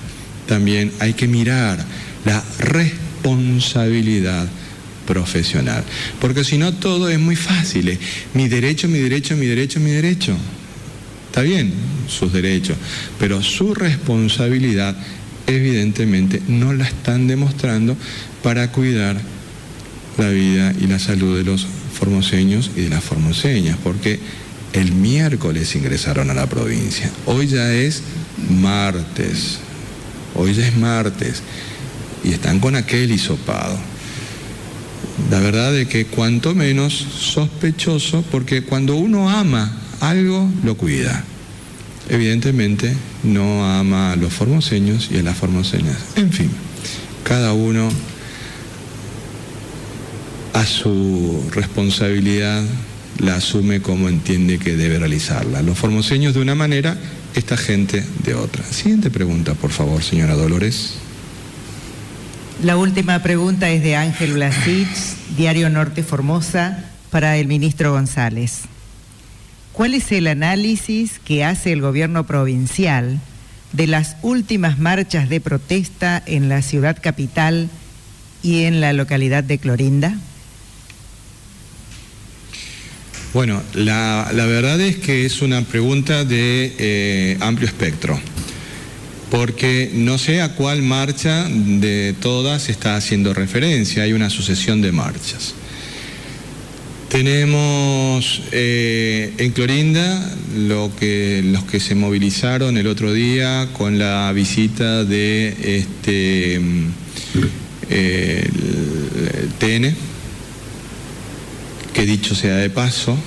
también 0.48 0.92
hay 1.00 1.14
que 1.14 1.28
mirar 1.28 1.84
la 2.26 2.44
responsabilidad 2.60 4.48
profesional. 5.06 5.84
Porque 6.20 6.44
si 6.44 6.58
no 6.58 6.74
todo 6.74 7.10
es 7.10 7.20
muy 7.20 7.36
fácil. 7.36 7.98
Mi 8.34 8.48
derecho, 8.48 8.88
mi 8.88 9.00
derecho, 9.00 9.36
mi 9.36 9.46
derecho, 9.46 9.80
mi 9.80 9.92
derecho. 9.92 10.36
Está 11.28 11.42
bien, 11.42 11.74
sus 12.08 12.32
derechos, 12.32 12.78
pero 13.20 13.44
su 13.44 13.74
responsabilidad 13.74 14.96
evidentemente 15.48 16.42
no 16.48 16.74
la 16.74 16.86
están 16.86 17.28
demostrando 17.28 17.98
para 18.42 18.72
cuidar 18.72 19.20
la 20.18 20.30
vida 20.30 20.74
y 20.80 20.88
la 20.88 20.98
salud 20.98 21.38
de 21.38 21.44
los 21.44 21.68
formoseños 21.94 22.72
y 22.76 22.82
de 22.84 22.90
las 22.90 23.04
formoseñas, 23.04 23.78
porque 23.84 24.20
el 24.74 24.94
miércoles 24.94 25.76
ingresaron 25.76 26.30
a 26.30 26.34
la 26.34 26.48
provincia. 26.48 27.12
Hoy 27.26 27.48
ya 27.48 27.74
es 27.74 28.02
martes, 28.50 29.60
hoy 30.36 30.54
ya 30.54 30.66
es 30.66 30.78
martes 30.78 31.42
y 32.24 32.32
están 32.32 32.60
con 32.60 32.76
aquel 32.76 33.12
hisopado 33.12 33.78
la 35.30 35.40
verdad 35.40 35.72
de 35.74 35.88
que 35.88 36.06
cuanto 36.06 36.54
menos 36.54 36.94
sospechoso, 36.94 38.24
porque 38.32 38.64
cuando 38.64 38.96
uno 38.96 39.30
ama 39.30 39.72
algo, 40.02 40.50
lo 40.64 40.76
cuida. 40.76 41.24
Evidentemente 42.10 42.94
no 43.24 43.66
ama 43.66 44.12
a 44.12 44.16
los 44.16 44.32
formoseños 44.32 45.10
y 45.12 45.18
a 45.18 45.24
las 45.24 45.38
formoseñas. 45.38 45.98
En 46.16 46.32
fin, 46.32 46.52
cada 47.24 47.54
uno 47.54 47.90
a 50.54 50.66
su 50.66 51.44
responsabilidad 51.52 52.64
la 53.20 53.36
asume 53.36 53.82
como 53.82 54.10
entiende 54.10 54.60
que 54.60 54.76
debe 54.76 55.00
realizarla. 55.00 55.62
Los 55.62 55.78
formoseños 55.78 56.34
de 56.34 56.42
una 56.42 56.56
manera, 56.56 56.98
esta 57.34 57.58
gente 57.58 58.04
de 58.24 58.36
otra. 58.36 58.64
Siguiente 58.64 59.10
pregunta, 59.10 59.54
por 59.54 59.72
favor, 59.72 60.04
señora 60.04 60.36
Dolores. 60.36 60.96
La 62.66 62.78
última 62.78 63.22
pregunta 63.22 63.70
es 63.70 63.84
de 63.84 63.96
Ángel 63.96 64.34
Blasich, 64.34 64.88
Diario 65.38 65.70
Norte 65.70 66.02
Formosa, 66.02 66.84
para 67.12 67.38
el 67.38 67.46
ministro 67.46 67.92
González. 67.92 68.62
¿Cuál 69.72 69.94
es 69.94 70.12
el 70.12 70.26
análisis 70.26 71.20
que 71.24 71.44
hace 71.44 71.72
el 71.72 71.82
gobierno 71.82 72.26
provincial 72.26 73.20
de 73.72 73.86
las 73.86 74.16
últimas 74.24 74.80
marchas 74.80 75.30
de 75.30 75.42
protesta 75.42 76.24
en 76.26 76.50
la 76.50 76.64
ciudad 76.64 76.98
capital 77.00 77.70
y 78.42 78.64
en 78.64 78.82
la 78.82 78.94
localidad 78.94 79.44
de 79.44 79.60
Clorinda? 79.60 80.18
Bueno, 83.32 83.62
la, 83.76 84.28
verdad 84.34 84.82
es 84.82 84.96
que 84.96 85.28
es 85.28 85.44
una 85.44 85.62
pregunta 85.62 86.26
de 86.26 86.74
eh, 86.80 87.38
amplio 87.42 87.68
espectro, 87.68 88.20
porque 89.30 89.92
no 89.94 90.18
sé 90.18 90.42
a 90.42 90.56
cuál 90.56 90.82
marcha 90.82 91.48
de 91.50 92.14
todas 92.20 92.70
está 92.70 92.96
haciendo 92.96 93.34
referencia, 93.34 94.04
hay 94.04 94.14
una 94.14 94.30
sucesión 94.30 94.82
de 94.82 94.92
marchas. 94.92 95.56
Tenemos 97.10 98.42
eh, 98.52 99.34
en 99.38 99.52
Clorinda 99.52 100.36
lo 100.58 100.92
que, 101.00 101.42
los 101.46 101.64
que 101.64 101.80
se 101.80 101.96
movilizaron 101.96 102.78
el 102.78 102.88
otro 102.88 103.14
día 103.14 103.70
con 103.74 104.00
la 104.00 104.32
visita 104.34 105.04
de 105.04 105.56
este, 105.80 106.62
eh, 107.90 108.50
TN, 109.60 109.96
que 111.94 112.06
dicho 112.06 112.36
sea 112.36 112.58
de 112.58 112.70
paso, 112.70 113.18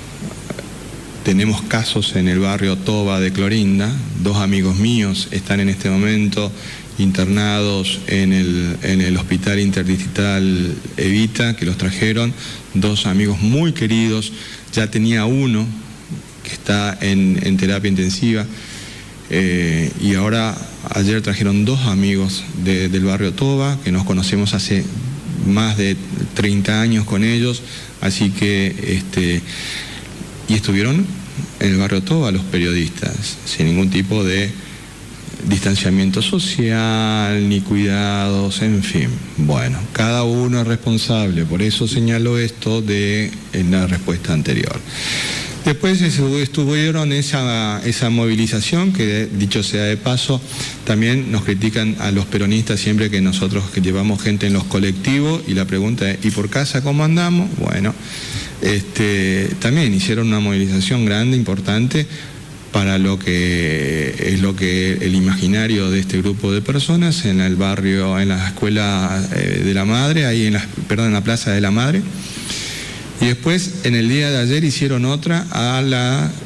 tenemos 1.28 1.60
casos 1.60 2.16
en 2.16 2.26
el 2.26 2.38
barrio 2.38 2.78
Toba 2.78 3.20
de 3.20 3.30
Clorinda, 3.34 3.94
dos 4.22 4.38
amigos 4.38 4.76
míos 4.76 5.28
están 5.30 5.60
en 5.60 5.68
este 5.68 5.90
momento 5.90 6.50
internados 6.96 8.00
en 8.06 8.32
el, 8.32 9.14
hospital 9.18 9.60
interdistrital 9.60 10.74
Evita, 10.96 11.54
que 11.54 11.66
los 11.66 11.76
trajeron, 11.76 12.32
dos 12.72 13.04
amigos 13.04 13.42
muy 13.42 13.72
queridos, 13.72 14.32
ya 14.72 14.90
tenía 14.90 15.26
uno 15.26 15.66
que 16.44 16.52
está 16.54 16.96
en, 17.02 17.58
terapia 17.58 17.90
intensiva, 17.90 18.46
eh, 19.28 19.92
y 20.00 20.14
ahora 20.14 20.56
ayer 20.94 21.20
trajeron 21.20 21.66
dos 21.66 21.80
amigos 21.80 22.42
del 22.64 23.04
barrio 23.04 23.34
Toba, 23.34 23.78
que 23.84 23.92
nos 23.92 24.04
conocemos 24.04 24.54
hace 24.54 24.82
más 25.46 25.76
de 25.76 25.94
30 26.32 26.80
años 26.80 27.04
con 27.04 27.22
ellos, 27.22 27.62
Así 28.00 28.30
que, 28.30 28.68
este, 28.80 29.42
y 30.48 30.54
estuvieron 30.54 31.04
el 31.60 31.76
barrio 31.76 32.02
Toba 32.02 32.30
los 32.30 32.42
periodistas, 32.44 33.38
sin 33.44 33.66
ningún 33.66 33.90
tipo 33.90 34.24
de 34.24 34.50
distanciamiento 35.48 36.20
social, 36.22 37.48
ni 37.48 37.60
cuidados, 37.60 38.62
en 38.62 38.82
fin. 38.82 39.08
Bueno, 39.36 39.78
cada 39.92 40.24
uno 40.24 40.60
es 40.60 40.66
responsable, 40.66 41.44
por 41.44 41.62
eso 41.62 41.86
señalo 41.86 42.38
esto 42.38 42.82
de 42.82 43.30
en 43.52 43.70
la 43.70 43.86
respuesta 43.86 44.32
anterior. 44.32 44.78
Después 45.64 46.00
estuvieron 46.00 47.12
esa, 47.12 47.82
esa 47.84 48.10
movilización, 48.10 48.92
que 48.92 49.28
dicho 49.30 49.62
sea 49.62 49.84
de 49.84 49.96
paso, 49.96 50.40
también 50.84 51.30
nos 51.30 51.44
critican 51.44 51.96
a 52.00 52.10
los 52.10 52.24
peronistas 52.26 52.80
siempre 52.80 53.10
que 53.10 53.20
nosotros 53.20 53.64
que 53.70 53.80
llevamos 53.80 54.22
gente 54.22 54.46
en 54.46 54.54
los 54.54 54.64
colectivos 54.64 55.42
y 55.46 55.54
la 55.54 55.66
pregunta 55.66 56.10
es, 56.10 56.24
¿y 56.24 56.30
por 56.30 56.48
casa 56.48 56.82
cómo 56.82 57.04
andamos? 57.04 57.50
Bueno, 57.58 57.94
este, 58.62 59.50
también 59.58 59.92
hicieron 59.92 60.28
una 60.28 60.40
movilización 60.40 61.04
grande, 61.04 61.36
importante, 61.36 62.06
para 62.72 62.98
lo 62.98 63.18
que 63.18 64.14
es 64.18 64.40
lo 64.40 64.54
que 64.54 64.92
el 65.00 65.14
imaginario 65.14 65.90
de 65.90 66.00
este 66.00 66.18
grupo 66.18 66.52
de 66.52 66.60
personas 66.60 67.24
en 67.24 67.40
el 67.40 67.56
barrio, 67.56 68.18
en 68.18 68.28
la 68.28 68.46
escuela 68.46 69.22
eh, 69.34 69.62
de 69.64 69.74
la 69.74 69.84
madre, 69.84 70.26
ahí 70.26 70.46
en 70.46 70.54
la, 70.54 70.66
perdón, 70.86 71.06
en 71.06 71.14
la 71.14 71.24
plaza 71.24 71.50
de 71.50 71.60
la 71.60 71.70
madre. 71.70 72.02
Y 73.20 73.26
después, 73.26 73.80
en 73.84 73.94
el 73.94 74.08
día 74.08 74.30
de 74.30 74.38
ayer, 74.38 74.62
hicieron 74.64 75.04
otra 75.04 75.46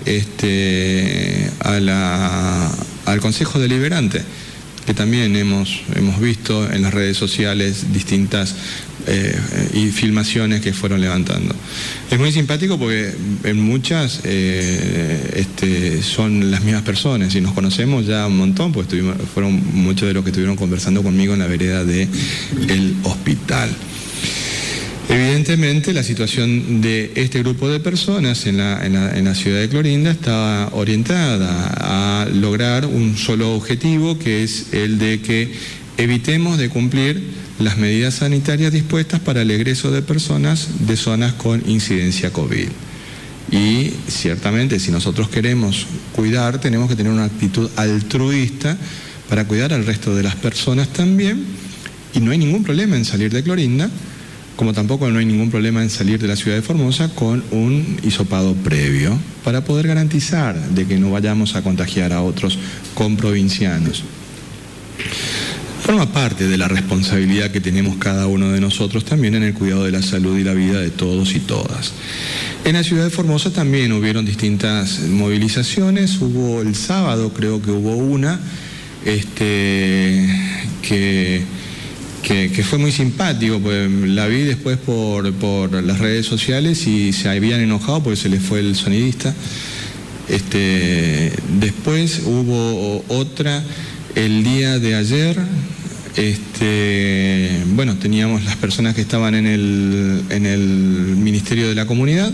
este, 0.07 1.51
a 1.61 1.79
la, 1.81 2.71
al 3.05 3.21
Consejo 3.21 3.59
Deliberante, 3.59 4.23
que 4.87 4.95
también 4.95 5.37
hemos, 5.37 5.83
hemos 5.95 6.19
visto 6.19 6.71
en 6.73 6.83
las 6.83 6.95
redes 6.95 7.17
sociales 7.17 7.93
distintas 7.93 8.55
eh, 9.07 9.37
y 9.75 9.89
filmaciones 9.89 10.61
que 10.61 10.73
fueron 10.73 11.01
levantando. 11.01 11.55
Es 12.11 12.19
muy 12.19 12.33
simpático 12.33 12.79
porque 12.79 13.13
en 13.45 13.61
muchas 13.61 14.21
eh, 14.25 15.35
este, 15.37 16.03
son 16.03 16.51
las 16.51 16.63
mismas 16.63 16.83
personas 16.83 17.35
y 17.35 17.41
nos 17.41 17.53
conocemos 17.53 18.07
ya 18.07 18.27
un 18.27 18.39
montón, 18.39 18.73
pues 18.73 18.87
fueron 19.35 19.61
muchos 19.75 20.09
de 20.09 20.15
los 20.15 20.23
que 20.23 20.31
estuvieron 20.31 20.57
conversando 20.57 21.03
conmigo 21.03 21.35
en 21.35 21.41
la 21.41 21.47
vereda 21.47 21.85
del 21.85 22.09
el 22.69 22.97
hospital. 23.03 23.71
Evidentemente 25.13 25.93
la 25.93 26.03
situación 26.03 26.81
de 26.81 27.13
este 27.17 27.41
grupo 27.41 27.69
de 27.69 27.81
personas 27.81 28.47
en 28.47 28.57
la, 28.57 29.35
ciudad 29.35 29.61
de 29.61 29.69
Clorinda 29.69 30.11
estaba 30.11 30.71
orientada 30.73 32.23
a 32.23 32.27
lograr 32.31 32.87
un 32.87 33.19
solo 33.19 33.55
objetivo, 33.55 34.19
que 34.19 34.43
es 34.43 34.73
el 34.73 34.99
de 34.99 35.21
que 35.21 35.53
evitemos 35.99 36.57
de 36.57 36.71
cumplir 36.71 37.23
las 37.59 37.77
medidas 37.77 38.15
sanitarias 38.15 38.73
dispuestas 38.73 39.21
para 39.21 39.43
el 39.43 39.51
egreso 39.51 39.91
de 39.91 40.01
personas 40.01 40.87
de 40.87 40.97
zonas 40.97 41.35
con 41.35 41.63
incidencia 41.69 42.33
COVID. 42.33 42.69
Y 43.51 43.91
ciertamente 44.09 44.81
si 44.81 44.91
nosotros 44.93 45.29
queremos 45.29 45.89
cuidar, 46.13 46.59
tenemos 46.59 46.89
que 46.89 46.97
tener 46.97 47.13
una 47.13 47.25
actitud 47.25 47.69
altruista 47.77 48.79
para 49.29 49.45
cuidar 49.45 49.75
al 49.75 49.85
resto 49.85 50.17
de 50.17 50.23
las 50.23 50.37
personas 50.37 50.89
también. 50.89 51.45
Y 52.15 52.21
no 52.21 52.31
hay 52.31 52.39
ningún 52.39 52.65
problema 52.65 52.97
en 52.97 53.05
salir 53.05 53.31
de 53.31 53.43
Clorinda 53.43 53.91
como 54.57 54.73
tampoco 54.73 55.09
no 55.11 55.19
hay 55.19 55.25
ningún 55.25 55.51
problema 55.51 55.83
en 55.83 55.91
salir 55.91 56.21
de 56.21 56.29
la 56.29 56.37
ciudad 56.37 56.57
de 56.57 56.63
Formosa 56.63 57.09
con 57.15 57.43
un 57.51 57.99
hisopado 58.03 58.55
previo 58.55 59.19
para 59.45 59.65
poder 59.65 59.87
garantizar 59.87 60.55
de 60.71 60.87
que 60.87 60.99
no 60.99 61.11
vayamos 61.11 61.55
a 61.55 61.63
contagiar 61.63 62.13
a 62.13 62.23
otros 62.23 62.59
comprovincianos. 62.95 64.05
Forma 65.83 66.13
parte 66.13 66.47
de 66.47 66.57
la 66.57 66.69
responsabilidad 66.69 67.51
que 67.51 67.61
tenemos 67.61 67.97
cada 67.97 68.29
uno 68.29 68.53
de 68.53 68.61
nosotros 68.61 69.05
también 69.05 69.35
en 69.35 69.43
el 69.43 69.55
cuidado 69.55 69.85
de 69.85 69.91
la 69.91 70.01
salud 70.01 70.39
y 70.39 70.45
la 70.45 70.55
vida 70.55 70.79
de 70.81 70.91
todos 70.91 71.35
y 71.35 71.41
todas. 71.41 71.93
En 72.65 72.75
la 72.75 72.85
ciudad 72.85 73.03
de 73.03 73.11
Formosa 73.11 73.53
también 73.53 73.91
hubieron 73.91 74.25
distintas 74.25 75.01
movilizaciones, 75.01 76.21
hubo 76.21 76.63
el 76.63 76.77
sábado 76.77 77.33
creo 77.35 77.61
que 77.61 77.73
hubo 77.73 77.97
una, 77.97 78.39
este, 79.05 80.29
que 80.83 81.43
que, 82.23 82.65
fue 82.65 82.79
muy 82.79 82.93
simpático, 82.93 83.59
pues 83.61 83.91
la 83.91 84.27
vi 84.27 84.43
después 84.43 84.79
por, 84.79 85.83
las 85.83 85.99
redes 85.99 86.27
sociales 86.27 86.87
y 86.87 87.13
se 87.13 87.29
habían 87.29 87.61
enojado 87.61 88.03
porque 88.03 88.17
se 88.17 88.29
les 88.29 88.43
fue 88.43 88.61
el 88.61 88.77
sonidista. 88.77 89.35
Este, 90.29 91.33
después 91.61 92.23
hubo 92.25 93.05
otra 93.09 93.63
el 94.15 94.45
día 94.45 94.79
de 94.79 94.95
ayer. 94.95 95.37
Este, 96.17 97.63
bueno, 97.69 97.97
teníamos 97.97 98.45
las 98.45 98.57
personas 98.57 98.95
que 98.95 99.01
estaban 99.01 99.35
en 99.35 99.47
el, 99.47 100.23
en 100.31 100.47
el 100.47 100.61
Ministerio 100.61 101.69
de 101.69 101.75
la 101.75 101.87
Comunidad. 101.87 102.33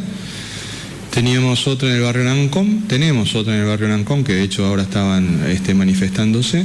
Teníamos 1.12 1.66
otra 1.66 1.88
en 1.88 1.96
el 1.96 2.02
barrio 2.02 2.24
Nancom, 2.24 2.82
tenemos 2.86 3.34
otra 3.34 3.54
en 3.54 3.62
el 3.62 3.66
barrio 3.66 3.88
Nancom, 3.88 4.22
que 4.22 4.34
de 4.34 4.42
hecho 4.42 4.66
ahora 4.66 4.82
estaban 4.82 5.44
este, 5.48 5.74
manifestándose. 5.74 6.64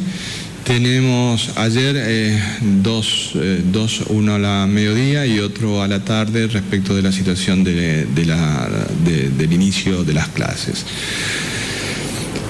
Tenemos 0.64 1.58
ayer 1.58 1.96
eh, 1.98 2.42
dos, 2.82 3.32
eh, 3.36 3.62
dos, 3.66 4.04
uno 4.08 4.36
a 4.36 4.40
la 4.40 4.66
mediodía 4.66 5.26
y 5.26 5.40
otro 5.40 5.84
a 5.84 5.90
la 5.90 6.06
tarde 6.06 6.48
respecto 6.48 6.96
de 6.96 7.02
la 7.02 7.12
situación 7.12 7.66
de, 7.66 8.06
del 8.06 9.54
inicio 9.54 10.06
de 10.06 10.14
las 10.14 10.30
clases. 10.30 10.86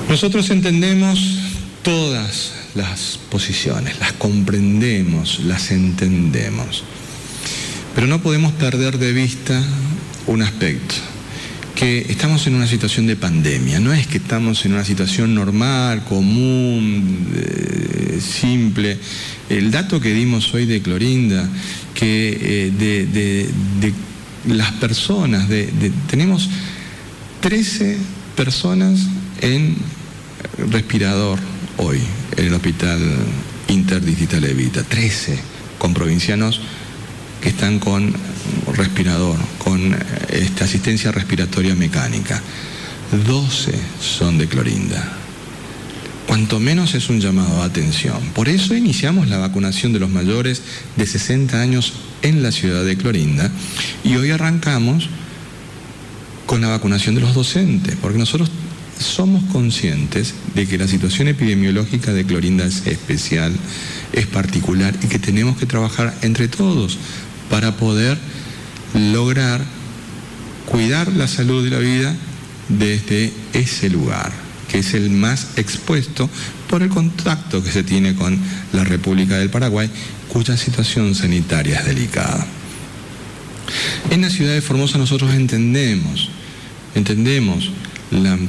Nosotros 0.08 0.52
entendemos 0.52 1.40
todas 1.82 2.52
las 2.76 3.20
posiciones, 3.32 4.00
las 4.00 4.14
comprendemos, 4.14 5.40
las 5.40 5.72
entendemos, 5.72 6.84
pero 7.96 8.06
no 8.06 8.22
podemos 8.22 8.54
perder 8.54 9.00
de 9.00 9.12
vista 9.12 9.60
un 10.28 10.44
aspecto 10.44 11.13
que 11.76 12.06
estamos 12.10 12.46
en 12.48 12.56
una 12.56 12.68
situación 12.68 13.08
de 13.08 13.16
pandemia, 13.16 13.80
no 13.80 13.94
es 13.94 14.08
que 14.08 14.18
estamos 14.18 14.66
en 14.66 14.74
una 14.74 14.86
situación 14.86 15.34
normal, 15.34 16.04
común, 16.04 17.28
eh, 17.36 18.20
simple. 18.22 18.98
El 19.50 19.72
dato 19.72 20.00
que 20.00 20.14
dimos 20.14 20.54
hoy 20.54 20.66
de 20.66 20.82
Clorinda, 20.82 21.50
que 21.94 22.38
eh, 22.42 22.72
de, 22.72 23.94
las 24.54 24.72
personas, 24.74 25.48
tenemos 26.08 26.50
13 27.42 27.98
personas 28.36 29.00
en 29.42 29.76
respirador 30.70 31.40
hoy 31.78 32.00
en 32.38 32.48
el 32.48 32.54
Hospital 32.54 33.00
Interdigital 33.70 34.44
Evita, 34.44 34.84
13 34.84 35.40
con 35.78 35.94
provincianos 35.94 36.62
que 37.42 37.50
están 37.50 37.80
con 37.80 38.14
respirador, 38.76 39.38
con 39.58 39.96
esta 40.30 40.66
asistencia 40.66 41.12
respiratoria 41.12 41.76
mecánica. 41.76 42.42
12 43.28 43.74
son 44.02 44.38
de 44.38 44.48
Clorinda. 44.48 45.18
Cuanto 46.28 46.60
menos 46.60 46.96
es 46.96 47.10
un 47.10 47.20
llamado 47.20 47.62
a 47.62 47.66
atención. 47.66 48.20
Por 48.34 48.50
eso 48.50 48.76
iniciamos 48.76 49.28
la 49.28 49.38
vacunación 49.38 49.94
de 49.94 50.00
los 50.00 50.10
mayores 50.10 50.62
de 50.96 51.06
60 51.06 51.60
años 51.60 51.94
en 52.22 52.42
la 52.42 52.52
ciudad 52.52 52.84
de 52.84 52.98
Clorinda 52.98 53.52
y 54.04 54.16
hoy 54.16 54.32
arrancamos 54.32 55.10
con 56.46 56.62
la 56.62 56.70
vacunación 56.70 57.16
de 57.16 57.22
los 57.22 57.34
docentes, 57.34 57.98
porque 58.02 58.18
nosotros 58.18 58.50
somos 59.00 59.44
conscientes 59.52 60.34
de 60.56 60.66
que 60.66 60.78
la 60.78 60.88
situación 60.88 61.28
epidemiológica 61.28 62.14
de 62.14 62.26
Clorinda 62.26 62.66
es 62.66 62.88
especial, 62.88 63.54
es 64.14 64.28
particular 64.28 64.96
y 65.04 65.08
que 65.08 65.20
tenemos 65.20 65.58
que 65.58 65.66
trabajar 65.66 66.16
entre 66.22 66.48
todos 66.48 66.98
para 67.50 67.78
poder 67.78 68.18
lograr 68.94 69.62
cuidar 70.66 71.12
la 71.14 71.28
salud 71.28 71.66
y 71.66 71.70
la 71.70 71.80
vida 71.80 72.16
desde 72.70 73.32
ese 73.54 73.90
lugar, 73.90 74.32
que 74.70 74.80
es 74.80 74.94
el 74.94 75.10
más 75.10 75.58
expuesto 75.58 76.30
por 76.70 76.82
el 76.82 76.90
contacto 76.90 77.64
que 77.64 77.72
se 77.72 77.84
tiene 77.84 78.16
con 78.16 78.40
la 78.72 78.84
República 78.84 79.38
del 79.38 79.50
Paraguay, 79.50 79.90
cuya 80.30 80.58
situación 80.58 81.14
sanitaria 81.16 81.80
es 81.80 81.86
delicada. 81.86 82.46
En 84.10 84.22
la 84.22 84.30
ciudad 84.30 84.54
de 84.54 84.62
Formosa 84.62 84.98
nosotros 84.98 85.34
entendemos, 85.34 86.30
entendemos 86.96 87.72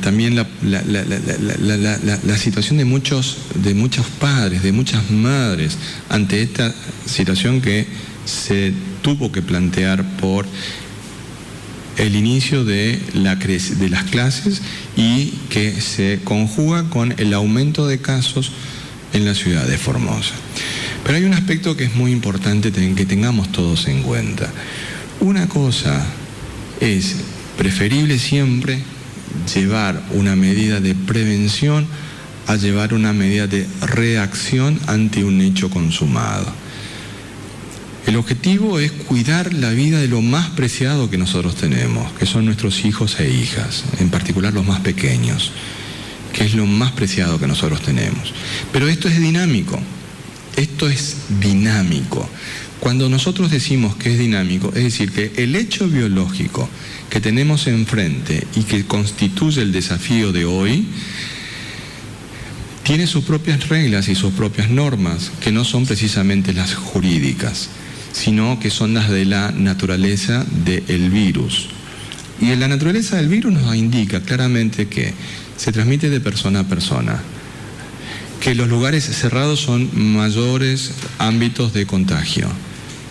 también 0.02 0.36
la, 0.36 0.46
la, 0.62 2.38
situación 2.38 2.78
de 2.78 2.84
muchos, 2.84 3.38
de 3.54 3.72
muchos 3.72 4.06
padres, 4.06 4.62
de 4.62 4.72
muchas 4.72 5.10
madres 5.10 5.78
ante 6.10 6.42
esta 6.42 6.74
situación 7.06 7.62
que 7.62 7.86
se 8.24 8.72
tuvo 9.02 9.32
que 9.32 9.42
plantear 9.42 10.04
por 10.18 10.46
el 11.96 12.16
inicio 12.16 12.64
de, 12.64 12.98
de 13.12 13.88
las 13.88 14.04
clases 14.04 14.62
y 14.96 15.30
que 15.48 15.80
se 15.80 16.20
conjuga 16.24 16.88
con 16.90 17.14
el 17.18 17.32
aumento 17.34 17.86
de 17.86 18.00
casos 18.00 18.52
en 19.12 19.24
la 19.24 19.34
ciudad 19.34 19.66
de 19.66 19.78
Formosa. 19.78 20.34
Pero 21.04 21.18
hay 21.18 21.24
un 21.24 21.34
aspecto 21.34 21.76
que 21.76 21.84
es 21.84 21.94
muy 21.94 22.12
importante 22.12 22.72
que 22.72 23.06
tengamos 23.06 23.52
todos 23.52 23.86
en 23.88 24.02
cuenta. 24.02 24.50
Una 25.20 25.48
cosa 25.48 26.04
es 26.80 27.16
preferible 27.56 28.18
siempre 28.18 28.82
llevar 29.54 30.02
una 30.12 30.34
medida 30.34 30.80
de 30.80 30.94
prevención 30.94 31.86
a 32.46 32.56
llevar 32.56 32.94
una 32.94 33.12
medida 33.12 33.46
de 33.46 33.66
reacción 33.82 34.78
ante 34.86 35.24
un 35.24 35.40
hecho 35.40 35.70
consumado. 35.70 36.63
El 38.06 38.16
objetivo 38.16 38.78
es 38.78 38.92
cuidar 38.92 39.54
la 39.54 39.70
vida 39.70 39.98
de 39.98 40.08
lo 40.08 40.20
más 40.20 40.50
preciado 40.50 41.08
que 41.08 41.16
nosotros 41.16 41.54
tenemos, 41.54 42.12
que 42.12 42.26
son 42.26 42.44
nuestros 42.44 42.84
hijos 42.84 43.18
e 43.18 43.30
hijas, 43.30 43.84
en 43.98 44.10
particular 44.10 44.52
los 44.52 44.66
más 44.66 44.80
pequeños, 44.80 45.52
que 46.34 46.44
es 46.44 46.54
lo 46.54 46.66
más 46.66 46.92
preciado 46.92 47.40
que 47.40 47.46
nosotros 47.46 47.80
tenemos. 47.80 48.34
Pero 48.72 48.88
esto 48.88 49.08
es 49.08 49.18
dinámico, 49.18 49.80
esto 50.56 50.88
es 50.88 51.16
dinámico. 51.40 52.28
Cuando 52.78 53.08
nosotros 53.08 53.50
decimos 53.50 53.96
que 53.96 54.12
es 54.12 54.18
dinámico, 54.18 54.68
es 54.74 54.84
decir, 54.84 55.10
que 55.10 55.32
el 55.36 55.56
hecho 55.56 55.88
biológico 55.88 56.68
que 57.08 57.22
tenemos 57.22 57.66
enfrente 57.66 58.46
y 58.54 58.64
que 58.64 58.84
constituye 58.84 59.62
el 59.62 59.72
desafío 59.72 60.30
de 60.32 60.44
hoy, 60.44 60.86
tiene 62.82 63.06
sus 63.06 63.24
propias 63.24 63.70
reglas 63.70 64.08
y 64.08 64.14
sus 64.14 64.34
propias 64.34 64.68
normas, 64.68 65.32
que 65.40 65.52
no 65.52 65.64
son 65.64 65.86
precisamente 65.86 66.52
las 66.52 66.74
jurídicas, 66.74 67.70
sino 68.14 68.60
que 68.60 68.70
son 68.70 68.94
las 68.94 69.10
de 69.10 69.24
la 69.24 69.50
naturaleza 69.50 70.46
del 70.64 71.10
virus. 71.10 71.68
Y 72.40 72.54
la 72.54 72.68
naturaleza 72.68 73.16
del 73.16 73.28
virus 73.28 73.52
nos 73.52 73.74
indica 73.74 74.20
claramente 74.20 74.86
que 74.86 75.12
se 75.56 75.72
transmite 75.72 76.10
de 76.10 76.20
persona 76.20 76.60
a 76.60 76.64
persona, 76.64 77.20
que 78.40 78.54
los 78.54 78.68
lugares 78.68 79.04
cerrados 79.04 79.60
son 79.60 79.90
mayores 79.92 80.92
ámbitos 81.18 81.72
de 81.72 81.86
contagio 81.86 82.48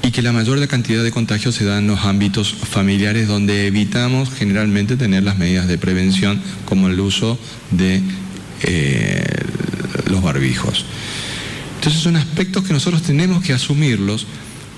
y 0.02 0.12
que 0.12 0.22
la 0.22 0.32
mayor 0.32 0.66
cantidad 0.68 1.04
de 1.04 1.12
contagios 1.12 1.56
se 1.56 1.66
da 1.66 1.80
en 1.80 1.88
los 1.88 2.06
ámbitos 2.06 2.54
familiares 2.54 3.28
donde 3.28 3.68
evitamos 3.68 4.30
generalmente 4.34 4.96
tener 4.96 5.24
las 5.24 5.38
medidas 5.38 5.68
de 5.68 5.78
prevención 5.78 6.42
como 6.66 6.88
el 6.88 7.00
uso 7.00 7.38
de 7.72 8.02
eh, 8.64 9.24
los 10.10 10.22
barbijos. 10.22 10.86
Entonces 11.76 12.02
son 12.02 12.16
aspectos 12.16 12.64
que 12.64 12.72
nosotros 12.72 13.02
tenemos 13.02 13.44
que 13.44 13.52
asumirlos 13.52 14.26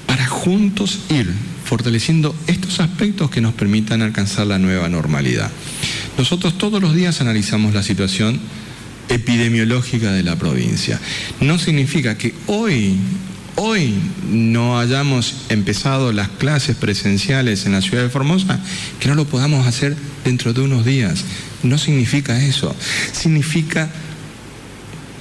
para 0.05 0.27
juntos 0.27 0.99
ir 1.09 1.31
fortaleciendo 1.63 2.35
estos 2.47 2.79
aspectos 2.79 3.29
que 3.29 3.41
nos 3.41 3.53
permitan 3.53 4.01
alcanzar 4.01 4.47
la 4.47 4.59
nueva 4.59 4.87
normalidad. 4.89 5.49
Nosotros 6.17 6.57
todos 6.57 6.81
los 6.81 6.95
días 6.95 7.21
analizamos 7.21 7.73
la 7.73 7.83
situación 7.83 8.39
epidemiológica 9.09 10.11
de 10.11 10.23
la 10.23 10.35
provincia. 10.35 10.99
No 11.41 11.57
significa 11.57 12.17
que 12.17 12.33
hoy 12.47 12.97
hoy 13.55 13.93
no 14.29 14.79
hayamos 14.79 15.35
empezado 15.49 16.11
las 16.11 16.29
clases 16.29 16.75
presenciales 16.75 17.65
en 17.65 17.71
la 17.71 17.81
ciudad 17.81 18.03
de 18.03 18.09
Formosa, 18.09 18.59
que 18.99 19.07
no 19.07 19.15
lo 19.15 19.25
podamos 19.25 19.65
hacer 19.65 19.95
dentro 20.23 20.53
de 20.53 20.61
unos 20.61 20.85
días. 20.85 21.23
No 21.63 21.77
significa 21.77 22.43
eso. 22.43 22.75
Significa 23.11 23.89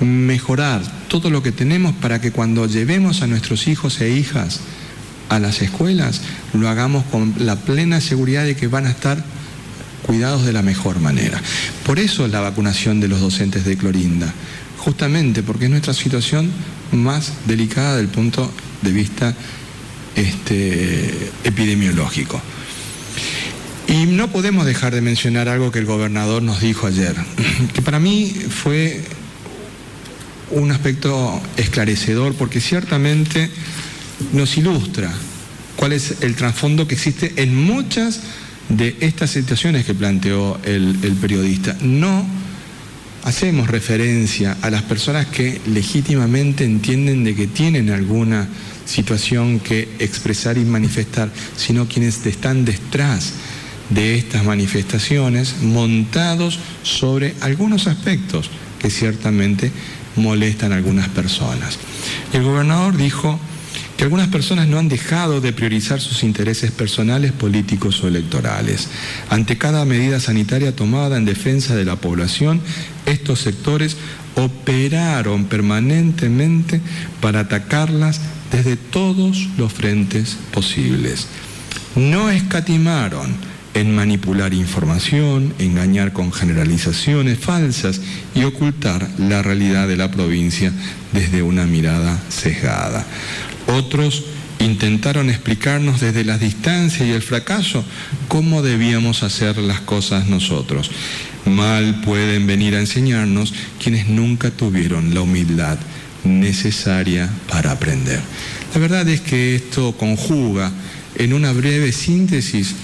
mejorar 0.01 0.83
todo 1.21 1.31
lo 1.31 1.45
que 1.45 1.53
tenemos 1.53 1.95
para 1.95 2.21
que 2.21 2.33
cuando 2.33 2.67
llevemos 2.67 3.23
a 3.23 3.29
nuestros 3.29 3.69
hijos 3.69 4.01
e 4.01 4.11
hijas 4.11 4.59
a 5.29 5.39
las 5.39 5.63
escuelas, 5.63 6.23
lo 6.55 6.69
hagamos 6.69 7.05
con 7.05 7.33
la 7.39 7.55
plena 7.55 8.01
seguridad 8.01 8.43
de 8.45 8.57
que 8.57 8.67
van 8.67 8.87
a 8.87 8.91
estar 8.91 9.25
cuidados 10.03 10.45
de 10.45 10.53
la 10.53 10.63
mejor 10.63 10.99
manera. 10.99 11.41
Por 11.87 12.01
eso 12.01 12.27
la 12.27 12.41
vacunación 12.41 12.99
de 12.99 13.07
los 13.07 13.21
docentes 13.21 13.65
de 13.65 13.77
Clorinda, 13.77 14.35
justamente 14.79 15.45
porque 15.45 15.67
es 15.67 15.71
nuestra 15.71 15.95
situación 15.95 16.51
más 16.91 17.33
delicada 17.47 17.97
del 17.97 18.09
punto 18.09 18.51
de 18.83 18.91
vista 18.91 19.37
este, 20.17 21.31
epidemiológico. 21.45 22.43
Y 23.87 24.07
no 24.07 24.33
podemos 24.33 24.67
dejar 24.67 24.93
de 24.93 25.01
mencionar 25.01 25.49
algo 25.49 25.71
que 25.71 25.79
el 25.79 25.87
gobernador 25.87 26.43
nos 26.43 26.61
dijo 26.61 26.89
ayer, 26.89 27.15
que 27.73 27.83
para 27.83 28.01
mí 28.01 28.35
fue 28.51 29.05
un 30.51 30.71
aspecto 30.71 31.41
esclarecedor 31.57 32.35
porque 32.35 32.61
ciertamente 32.61 33.51
nos 34.33 34.57
ilustra 34.57 35.13
cuál 35.77 35.93
es 35.93 36.17
el 36.21 36.35
trasfondo 36.35 36.87
que 36.87 36.95
existe 36.95 37.33
en 37.37 37.55
muchas 37.55 38.21
de 38.69 38.97
estas 39.01 39.31
situaciones 39.31 39.85
que 39.85 39.95
planteó 39.95 40.59
el, 40.65 40.97
periodista. 41.21 41.77
No 41.83 42.27
hacemos 43.25 43.69
referencia 43.69 44.57
a 44.63 44.71
las 44.71 44.83
personas 44.83 45.27
que 45.27 45.61
legítimamente 45.67 46.65
entienden 46.65 47.25
de 47.25 47.35
que 47.35 47.47
tienen 47.47 47.91
alguna 47.91 48.49
situación 48.87 49.61
que 49.61 49.89
expresar 49.99 50.59
y 50.59 50.65
manifestar, 50.65 51.31
sino 51.57 51.89
quienes 51.89 52.25
están 52.27 52.65
detrás 52.65 53.33
de 53.91 54.17
estas 54.17 54.45
manifestaciones 54.45 55.57
montados 55.63 56.59
sobre 56.83 57.35
algunos 57.41 57.87
aspectos 57.87 58.51
que 58.79 58.91
ciertamente 58.91 59.71
molestan 60.17 60.73
a 60.73 60.77
algunas 60.77 61.09
personas. 61.09 61.79
El 62.33 62.43
gobernador 62.43 62.97
dijo 62.97 63.39
que 63.97 64.05
algunas 64.05 64.29
personas 64.29 64.67
no 64.67 64.79
han 64.79 64.89
dejado 64.89 65.41
de 65.41 65.53
priorizar 65.53 66.01
sus 66.01 66.25
intereses 66.25 66.71
personales, 66.71 67.33
políticos 67.33 68.03
o 68.03 68.09
electorales. 68.09 68.89
Ante 69.31 69.57
cada 69.57 69.85
medida 69.85 70.21
sanitaria 70.21 70.75
tomada 70.75 71.17
en 71.17 71.25
defensa 71.25 71.77
de 71.77 71.85
la 71.85 71.97
población, 71.97 72.61
estos 73.07 73.41
sectores 73.41 73.97
operaron 74.37 75.45
permanentemente 75.45 76.81
para 77.21 77.41
atacarlas 77.41 78.21
desde 78.51 78.77
todos 78.77 79.49
los 79.57 79.73
frentes 79.73 80.37
posibles. 80.53 81.29
No 81.95 82.31
escatimaron 82.31 83.54
en 83.75 83.95
manipular 83.95 84.55
información, 84.55 85.53
engañar 85.59 86.13
con 86.13 86.33
generalizaciones 86.33 87.39
falsas 87.39 88.01
y 88.35 88.45
ocultar 88.45 89.09
la 89.19 89.43
realidad 89.43 89.89
de 89.89 89.97
la 89.97 90.11
provincia 90.11 90.73
desde 91.13 91.43
una 91.43 91.67
mirada 91.67 92.21
sesgada. 92.29 93.05
Otros 93.67 94.25
intentaron 94.61 95.29
explicarnos 95.29 96.01
desde 96.01 96.25
la 96.25 96.39
distancia 96.39 97.05
y 97.05 97.11
el 97.11 97.23
fracaso 97.23 97.85
cómo 98.29 98.63
debíamos 98.63 99.23
hacer 99.23 99.59
las 99.59 99.81
cosas 99.81 100.27
nosotros. 100.27 100.91
Mal 101.45 102.01
pueden 102.01 102.47
venir 102.47 102.75
a 102.75 102.81
enseñarnos 102.81 103.53
quienes 103.83 104.09
nunca 104.09 104.51
tuvieron 104.51 105.13
la 105.13 105.21
humildad 105.21 105.79
necesaria 106.25 107.29
para 107.51 107.73
aprender. 107.73 108.21
La 108.73 108.81
verdad 108.81 109.09
es 109.09 109.21
que 109.21 109.57
esto 109.57 109.97
conjuga 109.97 110.73
en 111.17 111.33
una 111.33 111.53
breve 111.53 111.93
síntesis 111.93 112.75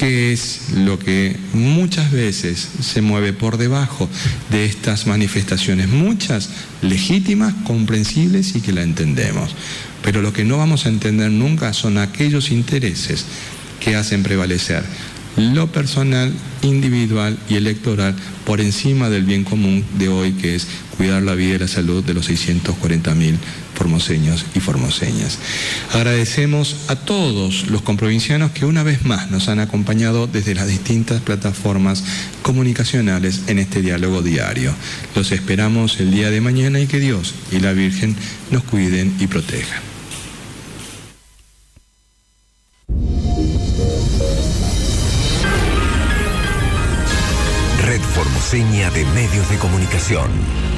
que 0.00 0.32
es 0.32 0.70
lo 0.76 0.98
que 0.98 1.36
muchas 1.52 2.10
veces 2.10 2.66
se 2.80 3.02
mueve 3.02 3.34
por 3.34 3.58
debajo 3.58 4.08
de 4.50 4.64
estas 4.64 5.06
manifestaciones, 5.06 5.90
muchas 5.90 6.48
legítimas, 6.80 7.52
comprensibles 7.66 8.56
y 8.56 8.62
que 8.62 8.72
la 8.72 8.82
entendemos. 8.82 9.54
Pero 10.02 10.22
lo 10.22 10.32
que 10.32 10.46
no 10.46 10.56
vamos 10.56 10.86
a 10.86 10.88
entender 10.88 11.30
nunca 11.30 11.74
son 11.74 11.98
aquellos 11.98 12.50
intereses 12.50 13.26
que 13.78 13.94
hacen 13.94 14.22
prevalecer 14.22 14.84
lo 15.36 15.70
personal, 15.70 16.32
individual 16.62 17.38
y 17.50 17.56
electoral 17.56 18.16
por 18.46 18.62
encima 18.62 19.10
del 19.10 19.24
bien 19.24 19.44
común 19.44 19.84
de 19.98 20.08
hoy, 20.08 20.32
que 20.32 20.54
es 20.54 20.66
cuidar 20.96 21.22
la 21.22 21.34
vida 21.34 21.56
y 21.56 21.58
la 21.58 21.68
salud 21.68 22.02
de 22.02 22.14
los 22.14 22.24
640 22.24 23.14
mil 23.14 23.38
formoseños 23.80 24.44
y 24.54 24.60
formoseñas. 24.60 25.38
Agradecemos 25.94 26.76
a 26.88 26.96
todos 26.96 27.70
los 27.70 27.80
comprovincianos 27.80 28.50
que 28.50 28.66
una 28.66 28.82
vez 28.82 29.06
más 29.06 29.30
nos 29.30 29.48
han 29.48 29.58
acompañado 29.58 30.26
desde 30.26 30.54
las 30.54 30.66
distintas 30.66 31.22
plataformas 31.22 32.04
comunicacionales 32.42 33.44
en 33.46 33.58
este 33.58 33.80
diálogo 33.80 34.20
diario. 34.20 34.74
Los 35.14 35.32
esperamos 35.32 35.98
el 35.98 36.10
día 36.10 36.28
de 36.28 36.42
mañana 36.42 36.78
y 36.78 36.86
que 36.86 37.00
Dios 37.00 37.34
y 37.50 37.60
la 37.60 37.72
Virgen 37.72 38.14
nos 38.50 38.64
cuiden 38.64 39.16
y 39.18 39.26
protejan. 39.28 39.80
Red 47.82 48.02
Formoseña 48.14 48.90
de 48.90 49.06
Medios 49.06 49.48
de 49.48 49.56
Comunicación. 49.56 50.69